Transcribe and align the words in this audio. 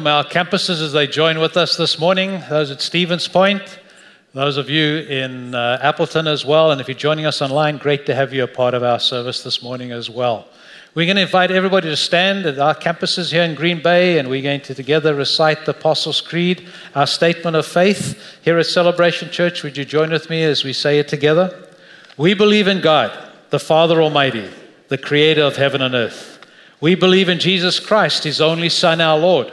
We 0.00 0.04
welcome 0.04 0.34
our 0.34 0.44
campuses 0.44 0.80
as 0.80 0.94
they 0.94 1.06
join 1.06 1.40
with 1.40 1.58
us 1.58 1.76
this 1.76 1.98
morning, 1.98 2.42
those 2.48 2.70
at 2.70 2.80
Stevens 2.80 3.28
Point, 3.28 3.80
those 4.32 4.56
of 4.56 4.70
you 4.70 5.00
in 5.00 5.54
uh, 5.54 5.78
Appleton 5.82 6.26
as 6.26 6.42
well, 6.42 6.70
and 6.70 6.80
if 6.80 6.88
you're 6.88 6.94
joining 6.94 7.26
us 7.26 7.42
online, 7.42 7.76
great 7.76 8.06
to 8.06 8.14
have 8.14 8.32
you 8.32 8.42
a 8.42 8.46
part 8.46 8.72
of 8.72 8.82
our 8.82 8.98
service 8.98 9.42
this 9.42 9.62
morning 9.62 9.92
as 9.92 10.08
well. 10.08 10.48
We're 10.94 11.04
going 11.04 11.16
to 11.16 11.22
invite 11.22 11.50
everybody 11.50 11.90
to 11.90 11.98
stand 11.98 12.46
at 12.46 12.58
our 12.58 12.74
campuses 12.74 13.30
here 13.30 13.42
in 13.42 13.54
Green 13.54 13.82
Bay, 13.82 14.18
and 14.18 14.30
we're 14.30 14.40
going 14.40 14.62
to 14.62 14.74
together 14.74 15.14
recite 15.14 15.66
the 15.66 15.72
Apostles' 15.72 16.22
Creed, 16.22 16.66
our 16.94 17.06
statement 17.06 17.54
of 17.54 17.66
faith 17.66 18.18
here 18.40 18.58
at 18.58 18.64
Celebration 18.64 19.30
Church. 19.30 19.62
Would 19.62 19.76
you 19.76 19.84
join 19.84 20.10
with 20.10 20.30
me 20.30 20.42
as 20.44 20.64
we 20.64 20.72
say 20.72 20.98
it 20.98 21.08
together? 21.08 21.68
We 22.16 22.32
believe 22.32 22.68
in 22.68 22.80
God, 22.80 23.12
the 23.50 23.60
Father 23.60 24.00
Almighty, 24.00 24.48
the 24.88 24.96
creator 24.96 25.42
of 25.42 25.56
heaven 25.56 25.82
and 25.82 25.94
earth. 25.94 26.38
We 26.80 26.94
believe 26.94 27.28
in 27.28 27.38
Jesus 27.38 27.78
Christ, 27.78 28.24
his 28.24 28.40
only 28.40 28.70
Son, 28.70 29.02
our 29.02 29.18
Lord, 29.18 29.52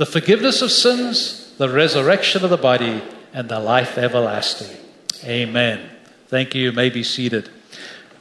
the 0.00 0.06
forgiveness 0.06 0.62
of 0.62 0.72
sins, 0.72 1.52
the 1.58 1.68
resurrection 1.68 2.42
of 2.42 2.48
the 2.48 2.56
body, 2.56 3.02
and 3.34 3.50
the 3.50 3.60
life 3.60 3.98
everlasting. 3.98 4.74
Amen. 5.24 5.90
Thank 6.28 6.54
you. 6.54 6.62
You 6.62 6.72
may 6.72 6.88
be 6.88 7.02
seated. 7.02 7.50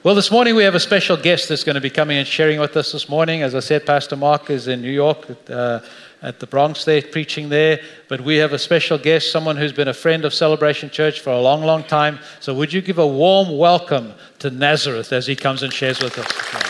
Well, 0.03 0.13
this 0.13 0.29
morning 0.29 0.55
we 0.55 0.63
have 0.63 0.75
a 0.75 0.79
special 0.81 1.15
guest 1.15 1.47
that's 1.47 1.63
going 1.63 1.75
to 1.75 1.81
be 1.81 1.89
coming 1.89 2.17
and 2.17 2.27
sharing 2.27 2.59
with 2.59 2.75
us 2.75 2.91
this 2.91 3.07
morning. 3.07 3.43
As 3.43 3.55
I 3.55 3.61
said, 3.61 3.85
Pastor 3.85 4.17
Mark 4.17 4.49
is 4.49 4.67
in 4.67 4.81
New 4.81 4.91
York 4.91 5.29
at, 5.29 5.49
uh, 5.49 5.79
at 6.21 6.41
the 6.41 6.47
Bronx 6.47 6.83
there, 6.83 7.01
preaching 7.01 7.47
there. 7.47 7.79
But 8.09 8.19
we 8.19 8.35
have 8.35 8.51
a 8.51 8.59
special 8.59 8.97
guest, 8.97 9.31
someone 9.31 9.55
who's 9.55 9.71
been 9.71 9.87
a 9.87 9.93
friend 9.93 10.25
of 10.25 10.33
Celebration 10.33 10.89
Church 10.89 11.21
for 11.21 11.29
a 11.29 11.39
long, 11.39 11.63
long 11.63 11.85
time. 11.85 12.19
So 12.41 12.53
would 12.55 12.73
you 12.73 12.81
give 12.81 12.97
a 12.97 13.07
warm 13.07 13.57
welcome 13.57 14.15
to 14.39 14.49
Nazareth 14.49 15.13
as 15.13 15.27
he 15.27 15.35
comes 15.37 15.63
and 15.63 15.71
shares 15.71 16.01
with 16.01 16.17
us 16.17 16.68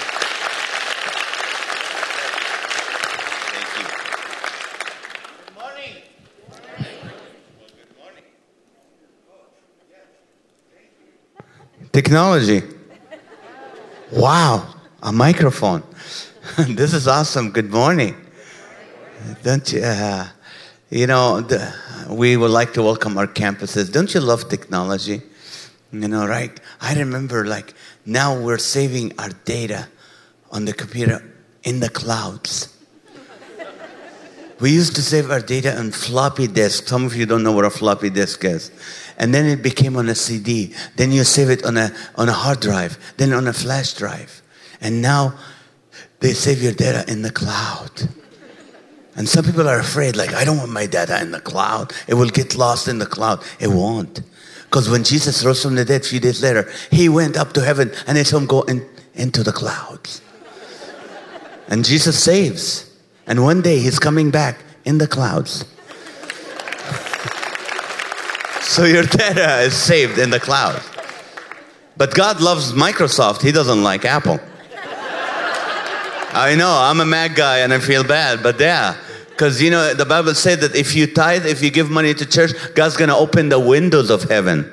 Technology. 11.92 12.62
Wow, 14.12 14.76
a 15.02 15.12
microphone. 15.12 15.84
this 16.68 16.94
is 16.94 17.08
awesome. 17.08 17.50
Good 17.50 17.72
morning. 17.72 18.16
Don't 19.42 19.74
you? 19.74 19.82
Uh, 19.82 20.28
you 20.92 21.08
know, 21.08 21.42
the, 21.42 21.74
we 22.10 22.38
would 22.38 22.52
like 22.52 22.74
to 22.74 22.84
welcome 22.84 23.18
our 23.18 23.26
campuses. 23.26 23.92
Don't 23.92 24.14
you 24.14 24.20
love 24.20 24.50
technology? 24.50 25.22
You 25.92 26.08
know, 26.08 26.28
right? 26.28 26.60
I 26.80 26.94
remember, 26.94 27.46
like, 27.46 27.74
now 28.06 28.40
we're 28.40 28.60
saving 28.60 29.14
our 29.18 29.30
data 29.46 29.88
on 30.52 30.66
the 30.66 30.74
computer 30.74 31.24
in 31.64 31.80
the 31.80 31.90
clouds. 31.90 32.76
we 34.60 34.72
used 34.72 34.96
to 34.96 35.02
save 35.02 35.32
our 35.32 35.40
data 35.40 35.76
on 35.76 35.92
floppy 35.92 36.46
disks. 36.46 36.88
Some 36.88 37.06
of 37.06 37.16
you 37.16 37.26
don't 37.26 37.42
know 37.42 37.52
what 37.52 37.66
a 37.66 37.72
floppy 37.72 38.12
disk 38.12 38.46
is 38.46 38.72
and 39.20 39.34
then 39.34 39.46
it 39.46 39.62
became 39.62 39.98
on 39.98 40.08
a 40.08 40.16
CD. 40.16 40.74
Then 40.96 41.12
you 41.12 41.26
save 41.26 41.50
it 41.50 41.66
on 41.66 41.78
a, 41.78 41.92
on 42.16 42.30
a 42.30 42.34
hard 42.34 42.62
drive, 42.62 42.98
then 43.18 43.34
on 43.34 43.48
a 43.48 43.54
flash 43.54 43.94
drive. 43.94 44.42
And 44.80 45.02
now 45.02 45.38
they 46.22 46.34
save 46.34 46.64
your 46.64 46.72
data 46.72 47.04
in 47.12 47.22
the 47.22 47.32
cloud. 47.32 48.10
And 49.16 49.28
some 49.28 49.44
people 49.44 49.68
are 49.68 49.80
afraid, 49.80 50.16
like, 50.16 50.34
I 50.34 50.46
don't 50.46 50.58
want 50.58 50.72
my 50.72 50.86
data 50.86 51.22
in 51.22 51.32
the 51.32 51.42
cloud. 51.42 51.92
It 52.08 52.14
will 52.14 52.30
get 52.30 52.56
lost 52.56 52.88
in 52.88 53.00
the 53.00 53.06
cloud. 53.06 53.44
It 53.60 53.68
won't. 53.68 54.22
Because 54.64 54.90
when 54.90 55.04
Jesus 55.04 55.44
rose 55.44 55.62
from 55.62 55.76
the 55.76 55.84
dead 55.84 56.02
a 56.02 56.06
few 56.06 56.22
days 56.22 56.42
later, 56.42 56.72
he 56.90 57.10
went 57.10 57.36
up 57.36 57.52
to 57.54 57.62
heaven 57.62 57.92
and 58.08 58.16
they 58.16 58.24
told 58.24 58.44
him, 58.44 58.48
go 58.48 58.62
in, 58.62 58.88
into 59.16 59.44
the 59.44 59.52
clouds. 59.52 60.22
and 61.68 61.84
Jesus 61.84 62.24
saves. 62.24 62.90
And 63.28 63.44
one 63.44 63.62
day 63.62 63.80
he's 63.80 64.00
coming 64.00 64.32
back 64.32 64.64
in 64.86 65.00
the 65.00 65.08
clouds. 65.08 65.66
So 68.70 68.84
your 68.86 69.04
data 69.04 69.62
is 69.62 69.74
saved 69.74 70.20
in 70.20 70.30
the 70.30 70.40
cloud. 70.40 70.82
But 71.98 72.14
God 72.14 72.42
loves 72.42 72.74
Microsoft, 72.74 73.42
He 73.42 73.52
doesn't 73.52 73.84
like 73.84 74.06
Apple. 74.06 74.40
I 76.32 76.56
know, 76.56 76.70
I'm 76.70 77.00
a 77.00 77.06
Mac 77.06 77.36
guy 77.36 77.60
and 77.60 77.74
I 77.74 77.80
feel 77.80 78.04
bad, 78.04 78.44
but 78.44 78.60
yeah. 78.60 78.96
Because 79.30 79.62
you 79.62 79.72
know, 79.72 79.94
the 79.94 80.06
Bible 80.06 80.36
said 80.36 80.60
that 80.60 80.76
if 80.76 80.96
you 80.96 81.08
tithe, 81.08 81.46
if 81.46 81.64
you 81.64 81.72
give 81.72 81.90
money 81.90 82.14
to 82.14 82.26
church, 82.26 82.52
God's 82.76 82.98
gonna 82.98 83.18
open 83.18 83.50
the 83.50 83.60
windows 83.60 84.10
of 84.10 84.24
heaven. 84.24 84.72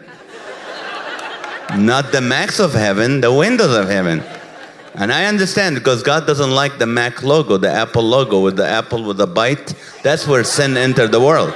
Not 1.76 2.12
the 2.12 2.20
Macs 2.20 2.58
of 2.58 2.74
heaven, 2.74 3.20
the 3.20 3.32
windows 3.32 3.74
of 3.74 3.88
heaven. 3.88 4.22
And 4.94 5.12
I 5.12 5.26
understand 5.26 5.76
because 5.76 6.02
God 6.02 6.26
doesn't 6.26 6.50
like 6.50 6.78
the 6.78 6.86
Mac 6.86 7.22
logo, 7.22 7.56
the 7.56 7.70
Apple 7.70 8.02
logo 8.02 8.40
with 8.40 8.56
the 8.56 8.66
apple 8.66 9.04
with 9.04 9.18
the 9.18 9.26
bite. 9.26 9.74
That's 10.02 10.26
where 10.26 10.44
sin 10.44 10.76
entered 10.76 11.12
the 11.12 11.20
world. 11.20 11.54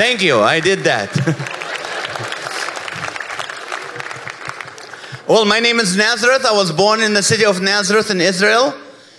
Thank 0.00 0.22
you, 0.22 0.40
I 0.40 0.60
did 0.60 0.78
that. 0.84 1.14
well, 5.28 5.44
my 5.44 5.60
name 5.60 5.78
is 5.78 5.94
Nazareth. 5.94 6.46
I 6.46 6.54
was 6.54 6.72
born 6.72 7.02
in 7.02 7.12
the 7.12 7.22
city 7.22 7.44
of 7.44 7.60
Nazareth 7.60 8.10
in 8.10 8.18
Israel. 8.18 8.72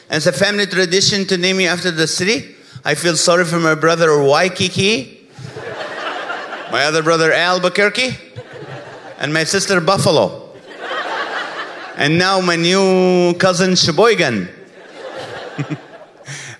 And 0.09 0.17
it's 0.17 0.25
a 0.25 0.33
family 0.33 0.65
tradition 0.65 1.27
to 1.27 1.37
name 1.37 1.57
me 1.57 1.67
after 1.67 1.91
the 1.91 2.07
city. 2.07 2.55
I 2.83 2.95
feel 2.95 3.15
sorry 3.15 3.45
for 3.45 3.59
my 3.59 3.75
brother 3.75 4.23
Waikiki, 4.23 5.29
my 6.71 6.85
other 6.85 7.03
brother 7.03 7.31
Albuquerque, 7.31 8.17
and 9.19 9.31
my 9.31 9.43
sister 9.43 9.79
Buffalo. 9.81 10.49
And 11.95 12.17
now 12.17 12.41
my 12.41 12.55
new 12.55 13.35
cousin 13.35 13.75
Sheboygan. 13.75 14.49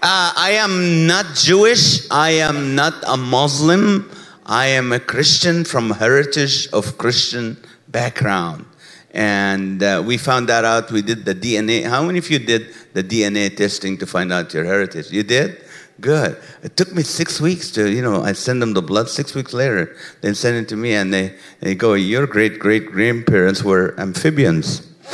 Uh, 0.03 0.33
I 0.35 0.53
am 0.53 1.05
not 1.05 1.35
Jewish. 1.35 2.09
I 2.09 2.31
am 2.31 2.73
not 2.73 2.95
a 3.07 3.15
Muslim. 3.15 4.09
I 4.47 4.65
am 4.65 4.91
a 4.91 4.99
Christian 4.99 5.63
from 5.63 5.91
heritage 5.91 6.67
of 6.73 6.97
Christian 6.97 7.55
background. 7.87 8.65
And 9.11 9.83
uh, 9.83 10.01
we 10.03 10.17
found 10.17 10.49
that 10.49 10.65
out. 10.65 10.89
We 10.89 11.03
did 11.03 11.23
the 11.25 11.35
DNA. 11.35 11.85
How 11.85 12.01
many 12.01 12.17
of 12.17 12.31
you 12.31 12.39
did 12.39 12.73
the 12.93 13.03
DNA 13.03 13.55
testing 13.55 13.95
to 13.99 14.07
find 14.07 14.33
out 14.33 14.51
your 14.55 14.63
heritage? 14.63 15.11
You 15.11 15.21
did? 15.21 15.63
Good. 15.99 16.35
It 16.63 16.75
took 16.75 16.95
me 16.95 17.03
six 17.03 17.39
weeks 17.39 17.69
to, 17.73 17.87
you 17.87 18.01
know, 18.01 18.23
I 18.23 18.31
send 18.31 18.59
them 18.59 18.73
the 18.73 18.81
blood. 18.81 19.07
Six 19.07 19.35
weeks 19.35 19.53
later, 19.53 19.95
they 20.21 20.33
send 20.33 20.57
it 20.57 20.67
to 20.69 20.75
me 20.75 20.93
and 20.93 21.13
they, 21.13 21.35
they 21.59 21.75
go, 21.75 21.93
Your 21.93 22.25
great 22.25 22.57
great 22.57 22.87
grandparents 22.87 23.63
were 23.63 23.93
amphibians. 23.99 24.81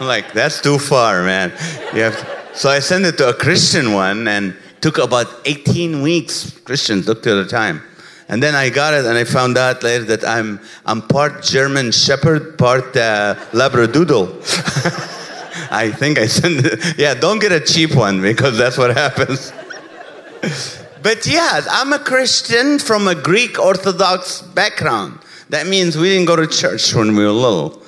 I'm 0.00 0.06
like, 0.08 0.32
that's 0.32 0.60
too 0.60 0.78
far, 0.78 1.22
man. 1.22 1.50
You 1.94 2.02
have 2.02 2.18
to, 2.18 2.39
so 2.60 2.68
I 2.68 2.80
sent 2.80 3.06
it 3.06 3.16
to 3.16 3.30
a 3.30 3.32
Christian 3.32 3.94
one 3.94 4.28
and 4.28 4.54
took 4.82 4.98
about 4.98 5.28
18 5.46 6.02
weeks. 6.02 6.58
Christians 6.66 7.08
looked 7.08 7.26
at 7.26 7.32
the 7.36 7.46
time. 7.46 7.80
And 8.28 8.42
then 8.42 8.54
I 8.54 8.68
got 8.68 8.92
it 8.92 9.06
and 9.06 9.16
I 9.16 9.24
found 9.24 9.56
out 9.56 9.82
later 9.82 10.04
that 10.04 10.26
I'm, 10.26 10.60
I'm 10.84 11.00
part 11.00 11.42
German 11.42 11.90
Shepherd, 11.90 12.58
part 12.58 12.94
uh, 12.98 13.36
Labradoodle. 13.52 14.28
I 15.70 15.90
think 15.90 16.18
I 16.18 16.26
sent 16.26 16.66
it. 16.66 16.98
Yeah, 16.98 17.14
don't 17.14 17.38
get 17.38 17.50
a 17.50 17.60
cheap 17.60 17.94
one 17.94 18.20
because 18.20 18.58
that's 18.58 18.76
what 18.76 18.94
happens. 18.94 19.54
but 21.02 21.26
yeah, 21.26 21.62
I'm 21.70 21.94
a 21.94 21.98
Christian 21.98 22.78
from 22.78 23.08
a 23.08 23.14
Greek 23.14 23.58
Orthodox 23.58 24.42
background. 24.42 25.18
That 25.48 25.66
means 25.66 25.96
we 25.96 26.10
didn't 26.10 26.26
go 26.26 26.36
to 26.36 26.46
church 26.46 26.94
when 26.94 27.16
we 27.16 27.24
were 27.24 27.30
little. 27.30 27.82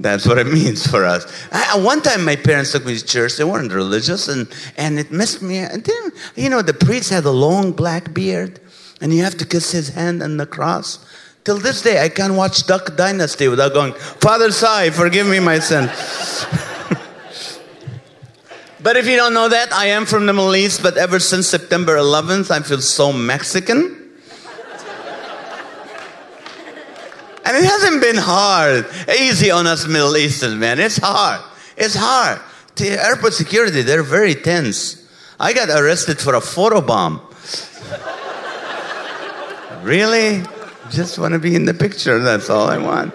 That's 0.00 0.26
what 0.26 0.38
it 0.38 0.46
means 0.52 0.86
for 0.86 1.04
us. 1.04 1.26
I, 1.52 1.78
one 1.78 2.02
time, 2.02 2.24
my 2.24 2.36
parents 2.36 2.72
took 2.72 2.84
me 2.84 2.96
to 2.96 3.04
church. 3.04 3.36
They 3.36 3.44
weren't 3.44 3.72
religious, 3.72 4.28
and, 4.28 4.48
and 4.76 4.98
it 4.98 5.10
messed 5.10 5.42
me. 5.42 5.58
And 5.58 5.84
then, 5.84 6.12
you 6.36 6.48
know, 6.50 6.62
the 6.62 6.74
priest 6.74 7.10
had 7.10 7.24
a 7.24 7.30
long 7.30 7.72
black 7.72 8.12
beard, 8.14 8.60
and 9.00 9.12
you 9.12 9.22
have 9.22 9.36
to 9.38 9.46
kiss 9.46 9.72
his 9.72 9.90
hand 9.90 10.22
on 10.22 10.36
the 10.36 10.46
cross. 10.46 11.04
Till 11.44 11.58
this 11.58 11.82
day, 11.82 12.02
I 12.02 12.08
can't 12.08 12.34
watch 12.34 12.66
Duck 12.66 12.96
Dynasty 12.96 13.48
without 13.48 13.74
going, 13.74 13.92
Father 13.92 14.50
Sai, 14.50 14.90
forgive 14.90 15.26
me 15.26 15.40
my 15.40 15.58
sin. 15.58 15.86
but 18.82 18.96
if 18.96 19.06
you 19.06 19.16
don't 19.16 19.34
know 19.34 19.50
that, 19.50 19.70
I 19.70 19.88
am 19.88 20.06
from 20.06 20.24
the 20.24 20.32
Middle 20.32 20.56
East, 20.56 20.82
but 20.82 20.96
ever 20.96 21.20
since 21.20 21.46
September 21.46 21.96
11th, 21.96 22.50
I 22.50 22.60
feel 22.60 22.80
so 22.80 23.12
Mexican. 23.12 24.03
And 27.44 27.56
it 27.56 27.64
hasn't 27.64 28.00
been 28.00 28.16
hard. 28.16 28.86
Easy 29.20 29.50
on 29.50 29.66
us 29.66 29.86
Middle 29.86 30.16
Eastern, 30.16 30.58
man. 30.58 30.78
It's 30.78 30.96
hard. 30.96 31.42
It's 31.76 31.94
hard. 31.94 32.40
The 32.76 32.90
airport 32.90 33.34
security, 33.34 33.82
they're 33.82 34.02
very 34.02 34.34
tense. 34.34 35.06
I 35.38 35.52
got 35.52 35.68
arrested 35.68 36.18
for 36.18 36.34
a 36.34 36.40
photo 36.40 36.80
bomb. 36.80 37.20
really? 39.82 40.42
Just 40.90 41.18
want 41.18 41.32
to 41.32 41.38
be 41.38 41.54
in 41.54 41.64
the 41.64 41.74
picture. 41.74 42.18
That's 42.18 42.50
all 42.50 42.68
I 42.68 42.78
want. 42.78 43.14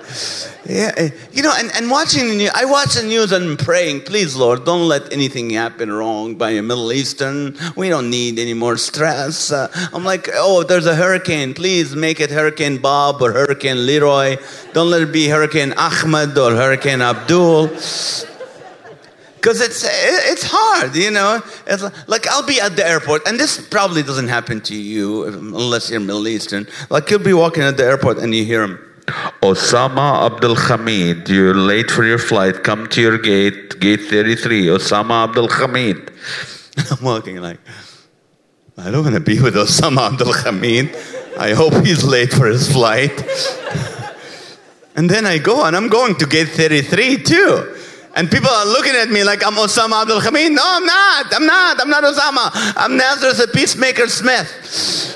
Yeah, 0.66 0.92
eh, 0.98 1.10
you 1.32 1.42
know, 1.42 1.54
and, 1.58 1.72
and 1.76 1.90
watching 1.90 2.28
the 2.28 2.36
news, 2.36 2.52
I 2.54 2.66
watch 2.66 2.94
the 2.94 3.04
news 3.04 3.32
and 3.32 3.44
I'm 3.44 3.58
praying, 3.58 4.02
please, 4.02 4.36
Lord, 4.36 4.66
don't 4.66 4.88
let 4.88 5.12
anything 5.12 5.50
happen 5.50 5.92
wrong 5.92 6.36
by 6.36 6.52
a 6.52 6.62
Middle 6.62 6.92
Eastern. 6.92 7.58
We 7.76 7.90
don't 7.90 8.10
need 8.10 8.38
any 8.38 8.54
more 8.54 8.78
stress. 8.78 9.52
Uh, 9.52 9.72
I'm 9.94 10.04
like, 10.04 10.30
oh, 10.34 10.64
there's 10.64 10.86
a 10.86 10.96
hurricane. 10.96 11.54
Please 11.54 11.96
make 11.96 12.20
it 12.20 12.30
Hurricane 12.30 12.78
Bob 12.78 13.22
or 13.22 13.32
Hurricane 13.32 13.86
Leroy. 13.86 14.38
Don't 14.74 14.92
let 14.92 15.02
it 15.02 15.12
be 15.12 15.28
Hurricane 15.28 15.74
Ahmed 15.74 16.38
or 16.38 16.52
Hurricane 16.52 17.02
Abdul 17.02 17.70
because 19.40 19.62
it's 19.62 19.86
it's 19.86 20.44
hard, 20.46 20.96
you 20.96 21.12
know. 21.12 21.42
It's 21.66 21.84
like 22.08 22.28
I'll 22.28 22.46
be 22.46 22.60
at 22.60 22.76
the 22.76 22.86
airport, 22.86 23.28
and 23.28 23.40
this 23.40 23.66
probably 23.68 24.04
doesn't 24.04 24.28
happen 24.28 24.62
to 24.62 24.76
you 24.76 25.26
unless 25.26 25.90
you're 25.90 26.00
Middle 26.00 26.28
Eastern. 26.28 26.68
Like 26.90 27.10
you'll 27.10 27.20
be 27.20 27.34
walking 27.34 27.64
at 27.64 27.78
the 27.78 27.86
airport 27.86 28.18
and 28.18 28.36
you 28.36 28.44
hear 28.44 28.64
him, 28.64 28.80
Osama 29.42 30.26
Abdul 30.26 30.56
Hamid, 30.56 31.30
you're 31.30 31.56
late 31.56 31.90
for 31.90 32.04
your 32.04 32.18
flight. 32.18 32.64
Come 32.64 32.88
to 32.90 33.02
your 33.02 33.18
gate, 33.18 33.80
gate 33.80 34.02
33. 34.02 34.68
Osama 34.68 35.26
Abdul 35.26 35.48
Hamid. 35.48 36.12
I'm 36.92 37.04
walking 37.04 37.38
like, 37.38 37.60
I 38.78 38.92
don't 38.92 39.04
want 39.04 39.16
to 39.16 39.22
be 39.22 39.42
with 39.42 39.56
Osama 39.56 40.12
Abdul 40.12 40.34
Hamid. 40.34 40.96
I 41.38 41.54
hope 41.54 41.74
he's 41.86 42.04
late 42.04 42.34
for 42.34 42.48
his 42.48 42.72
flight. 42.72 43.12
and 44.96 45.10
then 45.10 45.26
I 45.26 45.38
go, 45.38 45.66
and 45.66 45.76
I'm 45.76 45.88
going 45.88 46.16
to 46.16 46.26
gate 46.26 46.50
33 46.50 47.24
too. 47.24 47.79
And 48.16 48.30
people 48.30 48.50
are 48.50 48.66
looking 48.66 48.96
at 48.96 49.10
me 49.10 49.24
like 49.24 49.46
I'm 49.46 49.54
Osama 49.54 50.02
Abdul 50.02 50.20
Hamid. 50.20 50.52
No, 50.52 50.64
I'm 50.66 50.86
not. 50.86 51.34
I'm 51.34 51.46
not. 51.46 51.82
I'm 51.82 51.90
not 51.90 52.04
Osama. 52.04 52.74
I'm 52.76 52.98
Nazareth, 52.98 53.38
the 53.38 53.48
peacemaker 53.48 54.08
Smith. 54.08 55.16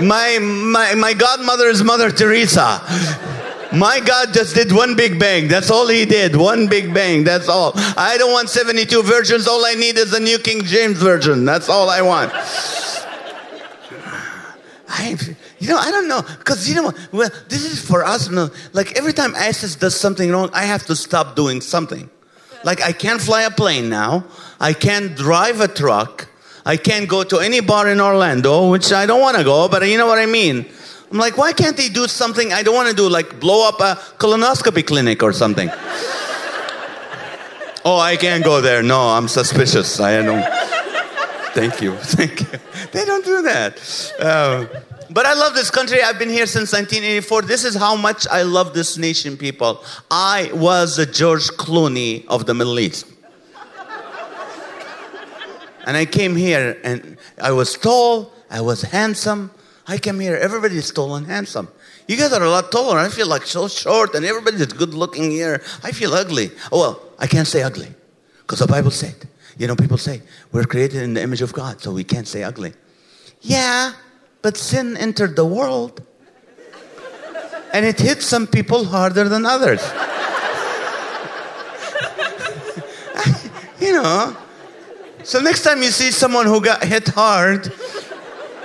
My, 0.00 0.38
my, 0.38 0.94
my 0.94 1.14
godmother 1.14 1.66
is 1.66 1.82
Mother 1.82 2.10
Teresa. 2.10 2.80
My 3.72 4.00
God 4.00 4.32
just 4.32 4.54
did 4.54 4.72
one 4.72 4.96
big 4.96 5.18
bang. 5.18 5.46
That's 5.48 5.70
all 5.70 5.88
he 5.88 6.06
did. 6.06 6.34
One 6.34 6.68
big 6.68 6.94
bang. 6.94 7.24
That's 7.24 7.48
all. 7.48 7.72
I 7.74 8.16
don't 8.16 8.32
want 8.32 8.48
72 8.48 9.02
virgins. 9.02 9.46
All 9.46 9.64
I 9.64 9.74
need 9.74 9.98
is 9.98 10.10
the 10.10 10.20
New 10.20 10.38
King 10.38 10.64
James 10.64 10.96
Version. 10.98 11.44
That's 11.44 11.68
all 11.68 11.90
I 11.90 12.00
want. 12.00 12.32
I, 14.88 15.18
you 15.58 15.68
know, 15.68 15.76
I 15.78 15.90
don't 15.90 16.08
know. 16.08 16.22
Because, 16.22 16.68
you 16.68 16.74
know, 16.74 16.92
well, 17.12 17.30
this 17.48 17.64
is 17.64 17.80
for 17.84 18.04
us. 18.04 18.28
You 18.28 18.36
know, 18.36 18.50
like 18.72 18.96
every 18.96 19.12
time 19.12 19.34
ISIS 19.34 19.76
does 19.76 19.98
something 19.98 20.30
wrong, 20.30 20.50
I 20.52 20.64
have 20.64 20.86
to 20.86 20.96
stop 20.96 21.36
doing 21.36 21.60
something. 21.60 22.08
Like 22.64 22.82
I 22.82 22.92
can't 22.92 23.20
fly 23.20 23.42
a 23.42 23.50
plane 23.50 23.88
now. 23.88 24.24
I 24.60 24.72
can't 24.72 25.16
drive 25.16 25.60
a 25.60 25.68
truck. 25.68 26.28
I 26.64 26.76
can't 26.76 27.08
go 27.08 27.24
to 27.24 27.38
any 27.38 27.60
bar 27.60 27.88
in 27.88 28.00
Orlando, 28.00 28.68
which 28.70 28.92
I 28.92 29.06
don't 29.06 29.20
want 29.20 29.36
to 29.36 29.44
go, 29.44 29.68
but 29.68 29.86
you 29.88 29.96
know 29.96 30.06
what 30.06 30.18
I 30.18 30.26
mean. 30.26 30.66
I'm 31.10 31.16
like, 31.18 31.38
why 31.38 31.52
can't 31.52 31.76
they 31.76 31.88
do 31.88 32.06
something 32.06 32.52
I 32.52 32.62
don't 32.62 32.74
want 32.74 32.90
to 32.90 32.94
do, 32.94 33.08
like 33.08 33.40
blow 33.40 33.66
up 33.66 33.80
a 33.80 33.98
colonoscopy 34.18 34.86
clinic 34.86 35.22
or 35.22 35.32
something? 35.32 35.70
oh, 37.84 37.98
I 37.98 38.16
can't 38.20 38.44
go 38.44 38.60
there. 38.60 38.82
No, 38.82 39.00
I'm 39.00 39.28
suspicious. 39.28 39.98
I 40.00 40.20
don't. 40.22 40.44
Thank 41.54 41.80
you. 41.80 41.96
Thank 41.96 42.40
you. 42.40 42.58
They 42.92 43.04
don't 43.06 43.24
do 43.24 43.42
that. 43.42 44.12
Uh, 44.20 44.66
but 45.10 45.26
I 45.26 45.34
love 45.34 45.54
this 45.54 45.70
country. 45.70 46.02
I've 46.02 46.18
been 46.18 46.28
here 46.28 46.46
since 46.46 46.72
1984. 46.72 47.42
This 47.42 47.64
is 47.64 47.74
how 47.74 47.96
much 47.96 48.26
I 48.28 48.42
love 48.42 48.74
this 48.74 48.98
nation, 48.98 49.36
people. 49.36 49.82
I 50.10 50.50
was 50.54 50.96
the 50.96 51.06
George 51.06 51.48
Clooney 51.48 52.26
of 52.26 52.46
the 52.46 52.54
Middle 52.54 52.78
East. 52.78 53.06
and 55.86 55.96
I 55.96 56.04
came 56.04 56.36
here 56.36 56.78
and 56.84 57.16
I 57.40 57.52
was 57.52 57.76
tall, 57.76 58.32
I 58.50 58.60
was 58.60 58.82
handsome. 58.82 59.50
I 59.86 59.96
came 59.96 60.20
here, 60.20 60.36
everybody's 60.36 60.90
tall 60.92 61.16
and 61.16 61.26
handsome. 61.26 61.68
You 62.06 62.16
guys 62.16 62.32
are 62.32 62.42
a 62.42 62.50
lot 62.50 62.70
taller. 62.70 62.98
I 62.98 63.08
feel 63.08 63.26
like 63.26 63.46
so 63.46 63.68
short, 63.68 64.14
and 64.14 64.24
everybody's 64.24 64.66
good 64.66 64.94
looking 64.94 65.30
here. 65.30 65.62
I 65.82 65.92
feel 65.92 66.12
ugly. 66.14 66.50
Oh, 66.72 66.80
well, 66.80 67.02
I 67.18 67.26
can't 67.26 67.46
say 67.46 67.62
ugly 67.62 67.88
because 68.38 68.60
the 68.60 68.66
Bible 68.66 68.90
said, 68.90 69.14
you 69.58 69.66
know, 69.66 69.76
people 69.76 69.98
say 69.98 70.22
we're 70.52 70.64
created 70.64 71.02
in 71.02 71.14
the 71.14 71.22
image 71.22 71.42
of 71.42 71.52
God, 71.52 71.80
so 71.80 71.92
we 71.92 72.04
can't 72.04 72.26
say 72.26 72.42
ugly. 72.42 72.72
Yeah, 73.42 73.92
but 74.48 74.56
sin 74.56 74.96
entered 74.96 75.36
the 75.36 75.44
world. 75.44 76.00
And 77.74 77.84
it 77.84 78.00
hit 78.00 78.22
some 78.22 78.46
people 78.46 78.86
harder 78.86 79.28
than 79.28 79.44
others. 79.44 79.82
you 83.78 83.92
know. 83.92 84.34
So 85.22 85.40
next 85.40 85.64
time 85.64 85.82
you 85.82 85.90
see 85.90 86.10
someone 86.10 86.46
who 86.46 86.62
got 86.62 86.82
hit 86.82 87.08
hard, 87.08 87.70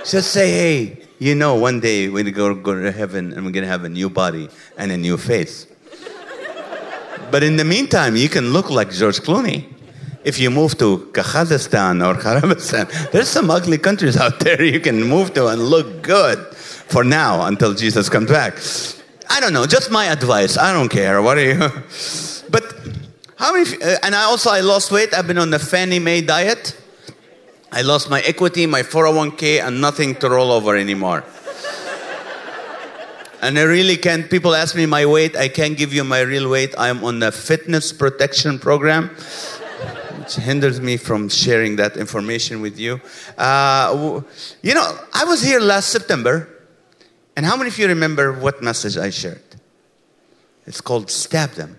just 0.06 0.32
say, 0.32 0.50
hey, 0.50 1.02
you 1.18 1.34
know, 1.34 1.56
one 1.56 1.80
day 1.80 2.08
we're 2.08 2.24
going 2.30 2.56
to 2.56 2.62
go 2.62 2.80
to 2.80 2.90
heaven 2.90 3.34
and 3.34 3.44
we're 3.44 3.52
going 3.52 3.64
to 3.64 3.70
have 3.70 3.84
a 3.84 3.90
new 3.90 4.08
body 4.08 4.48
and 4.78 4.90
a 4.90 4.96
new 4.96 5.18
face. 5.18 5.66
But 7.30 7.42
in 7.42 7.56
the 7.56 7.64
meantime, 7.66 8.16
you 8.16 8.30
can 8.30 8.54
look 8.54 8.70
like 8.70 8.90
George 8.90 9.20
Clooney 9.20 9.73
if 10.24 10.38
you 10.40 10.50
move 10.50 10.76
to 10.78 11.10
Kazakhstan 11.12 12.04
or 12.04 12.18
Kyrgyzstan, 12.18 13.12
there's 13.12 13.28
some 13.28 13.50
ugly 13.50 13.78
countries 13.78 14.16
out 14.16 14.40
there 14.40 14.62
you 14.62 14.80
can 14.80 15.02
move 15.02 15.34
to 15.34 15.48
and 15.48 15.60
look 15.60 16.02
good 16.02 16.38
for 16.56 17.04
now 17.04 17.46
until 17.46 17.74
Jesus 17.74 18.08
comes 18.08 18.30
back. 18.30 18.54
I 19.28 19.40
don't 19.40 19.52
know, 19.52 19.66
just 19.66 19.90
my 19.90 20.06
advice. 20.06 20.56
I 20.56 20.72
don't 20.72 20.88
care. 20.88 21.20
What 21.20 21.38
are 21.38 21.44
you? 21.44 21.58
but 22.50 22.74
how 23.36 23.52
many? 23.52 23.70
Uh, 23.82 23.98
and 24.02 24.14
I 24.14 24.24
also 24.24 24.50
I 24.50 24.60
lost 24.60 24.90
weight. 24.90 25.12
I've 25.12 25.26
been 25.26 25.38
on 25.38 25.50
the 25.50 25.58
Fannie 25.58 25.98
Mae 25.98 26.22
diet. 26.22 26.76
I 27.70 27.82
lost 27.82 28.08
my 28.08 28.20
equity, 28.20 28.66
my 28.66 28.82
401k, 28.82 29.60
and 29.66 29.80
nothing 29.80 30.14
to 30.16 30.30
roll 30.30 30.52
over 30.52 30.76
anymore. 30.76 31.24
and 33.42 33.58
I 33.58 33.62
really 33.62 33.96
can't. 33.96 34.30
People 34.30 34.54
ask 34.54 34.76
me 34.76 34.86
my 34.86 35.04
weight. 35.04 35.36
I 35.36 35.48
can't 35.48 35.76
give 35.76 35.92
you 35.92 36.04
my 36.04 36.20
real 36.20 36.48
weight. 36.48 36.74
I'm 36.78 37.02
on 37.04 37.18
the 37.18 37.32
fitness 37.32 37.92
protection 37.92 38.58
program 38.58 39.10
which 40.24 40.36
hinders 40.36 40.80
me 40.80 40.96
from 40.96 41.28
sharing 41.28 41.76
that 41.76 41.98
information 41.98 42.62
with 42.62 42.78
you. 42.78 42.98
Uh, 43.36 44.22
you 44.62 44.72
know, 44.72 44.98
I 45.12 45.24
was 45.24 45.42
here 45.42 45.60
last 45.60 45.90
September, 45.90 46.48
and 47.36 47.44
how 47.44 47.56
many 47.56 47.68
of 47.68 47.78
you 47.78 47.86
remember 47.88 48.32
what 48.32 48.62
message 48.62 48.96
I 48.96 49.10
shared? 49.10 49.42
It's 50.66 50.80
called 50.80 51.10
Stab 51.10 51.50
Them. 51.50 51.78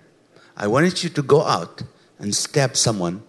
I 0.56 0.68
wanted 0.68 1.04
you 1.04 1.10
to 1.10 1.24
go 1.24 1.42
out 1.42 1.82
and 2.20 2.36
stab 2.36 2.78
someone 2.78 3.24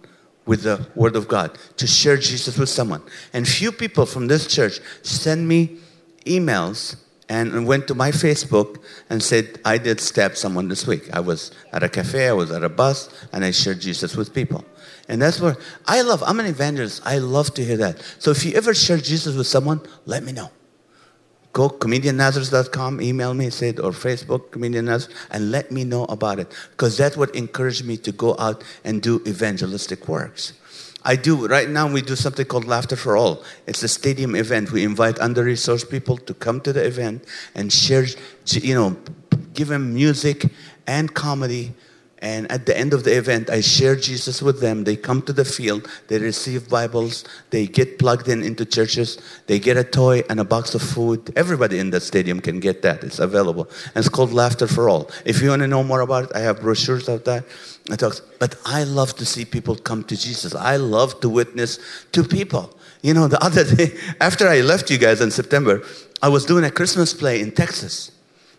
with 0.45 0.61
the 0.61 0.87
Word 0.93 1.15
of 1.15 1.27
God, 1.27 1.57
to 1.77 1.87
share 1.87 2.17
Jesus 2.17 2.57
with 2.57 2.69
someone. 2.69 3.01
And 3.33 3.47
few 3.47 3.71
people 3.71 4.05
from 4.05 4.27
this 4.27 4.45
church 4.45 4.79
sent 5.01 5.41
me 5.41 5.77
emails 6.25 6.95
and 7.27 7.67
went 7.67 7.87
to 7.87 7.95
my 7.95 8.11
Facebook 8.11 8.77
and 9.09 9.21
said, 9.21 9.59
I 9.65 9.77
did 9.79 9.99
stab 9.99 10.37
someone 10.37 10.67
this 10.69 10.87
week. 10.87 11.09
I 11.11 11.19
was 11.19 11.51
at 11.73 11.83
a 11.83 11.89
cafe, 11.89 12.29
I 12.29 12.33
was 12.33 12.51
at 12.51 12.63
a 12.63 12.69
bus, 12.69 13.09
and 13.33 13.43
I 13.43 13.51
shared 13.51 13.81
Jesus 13.81 14.15
with 14.15 14.33
people. 14.33 14.63
And 15.07 15.21
that's 15.21 15.39
what 15.39 15.59
I 15.85 16.01
love. 16.01 16.21
I'm 16.25 16.39
an 16.39 16.45
evangelist. 16.45 17.01
I 17.05 17.19
love 17.19 17.53
to 17.55 17.63
hear 17.63 17.77
that. 17.77 18.01
So 18.19 18.31
if 18.31 18.43
you 18.45 18.53
ever 18.53 18.73
share 18.73 18.97
Jesus 18.97 19.35
with 19.35 19.47
someone, 19.47 19.81
let 20.05 20.23
me 20.23 20.31
know. 20.31 20.51
Go 21.53 21.69
comediannazareth.com, 21.69 23.01
email 23.01 23.33
me, 23.33 23.49
say 23.49 23.69
it, 23.69 23.79
or 23.79 23.91
Facebook, 23.91 24.51
Comedian 24.51 24.85
Nazareth, 24.85 25.17
and 25.31 25.49
let 25.49 25.71
me 25.71 25.83
know 25.83 26.05
about 26.05 26.39
it. 26.39 26.53
Because 26.71 26.97
that 26.97 27.17
would 27.17 27.35
encourage 27.35 27.81
me 27.83 27.97
to 27.97 28.11
go 28.11 28.35
out 28.37 28.63
and 28.83 29.01
do 29.01 29.23
evangelistic 29.25 30.07
works. 30.07 30.53
I 31.03 31.15
do, 31.15 31.47
right 31.47 31.69
now, 31.69 31.91
we 31.91 32.01
do 32.01 32.15
something 32.15 32.45
called 32.45 32.65
Laughter 32.65 32.95
for 32.95 33.15
All. 33.15 33.43
It's 33.65 33.81
a 33.81 33.87
stadium 33.87 34.35
event. 34.35 34.71
We 34.71 34.83
invite 34.83 35.17
under 35.19 35.45
resourced 35.45 35.89
people 35.89 36.17
to 36.17 36.33
come 36.33 36.59
to 36.61 36.73
the 36.73 36.85
event 36.85 37.23
and 37.55 37.71
share, 37.71 38.05
you 38.51 38.75
know, 38.75 38.97
give 39.53 39.69
them 39.69 39.93
music 39.93 40.47
and 40.85 41.13
comedy 41.13 41.73
and 42.19 42.51
at 42.51 42.65
the 42.65 42.75
end 42.75 42.93
of 42.93 43.03
the 43.03 43.15
event, 43.15 43.49
I 43.49 43.61
share 43.61 43.95
Jesus 43.95 44.41
with 44.41 44.59
them. 44.59 44.85
They 44.85 44.95
come 44.95 45.21
to 45.23 45.33
the 45.33 45.45
field, 45.45 45.87
they 46.07 46.17
receive 46.17 46.67
Bibles, 46.67 47.23
they 47.51 47.67
get 47.67 47.99
plugged 47.99 48.27
in 48.27 48.41
into 48.41 48.65
churches, 48.65 49.19
they 49.45 49.59
get 49.59 49.77
a 49.77 49.83
toy 49.83 50.23
and 50.29 50.39
a 50.39 50.43
box 50.43 50.73
of 50.73 50.81
food. 50.81 51.31
Everybody 51.35 51.77
in 51.77 51.91
the 51.91 52.01
stadium 52.01 52.39
can 52.39 52.59
get 52.59 52.81
that. 52.81 53.03
It's 53.03 53.19
available. 53.19 53.69
And 53.93 53.97
it's 53.97 54.09
called 54.09 54.33
Laughter 54.33 54.67
for 54.67 54.89
All. 54.89 55.11
If 55.25 55.41
you 55.41 55.49
want 55.49 55.61
to 55.61 55.67
know 55.67 55.83
more 55.83 56.01
about 56.01 56.25
it, 56.25 56.31
I 56.35 56.39
have 56.39 56.61
brochures 56.61 57.07
of 57.07 57.23
that. 57.25 57.45
I 57.91 57.95
talk, 57.95 58.15
but 58.39 58.55
I 58.65 58.83
love 58.83 59.15
to 59.17 59.25
see 59.25 59.45
people 59.45 59.75
come 59.75 60.03
to 60.05 60.17
Jesus. 60.17 60.55
I 60.55 60.77
love 60.77 61.19
to 61.19 61.29
witness 61.29 61.79
to 62.13 62.23
people. 62.23 62.73
You 63.03 63.13
know, 63.13 63.27
the 63.27 63.43
other 63.43 63.63
day, 63.75 63.95
after 64.19 64.47
I 64.47 64.61
left 64.61 64.89
you 64.89 64.97
guys 64.97 65.21
in 65.21 65.29
September, 65.29 65.83
I 66.21 66.29
was 66.29 66.45
doing 66.45 66.63
a 66.63 66.71
Christmas 66.71 67.13
play 67.13 67.41
in 67.41 67.51
Texas. 67.51 68.11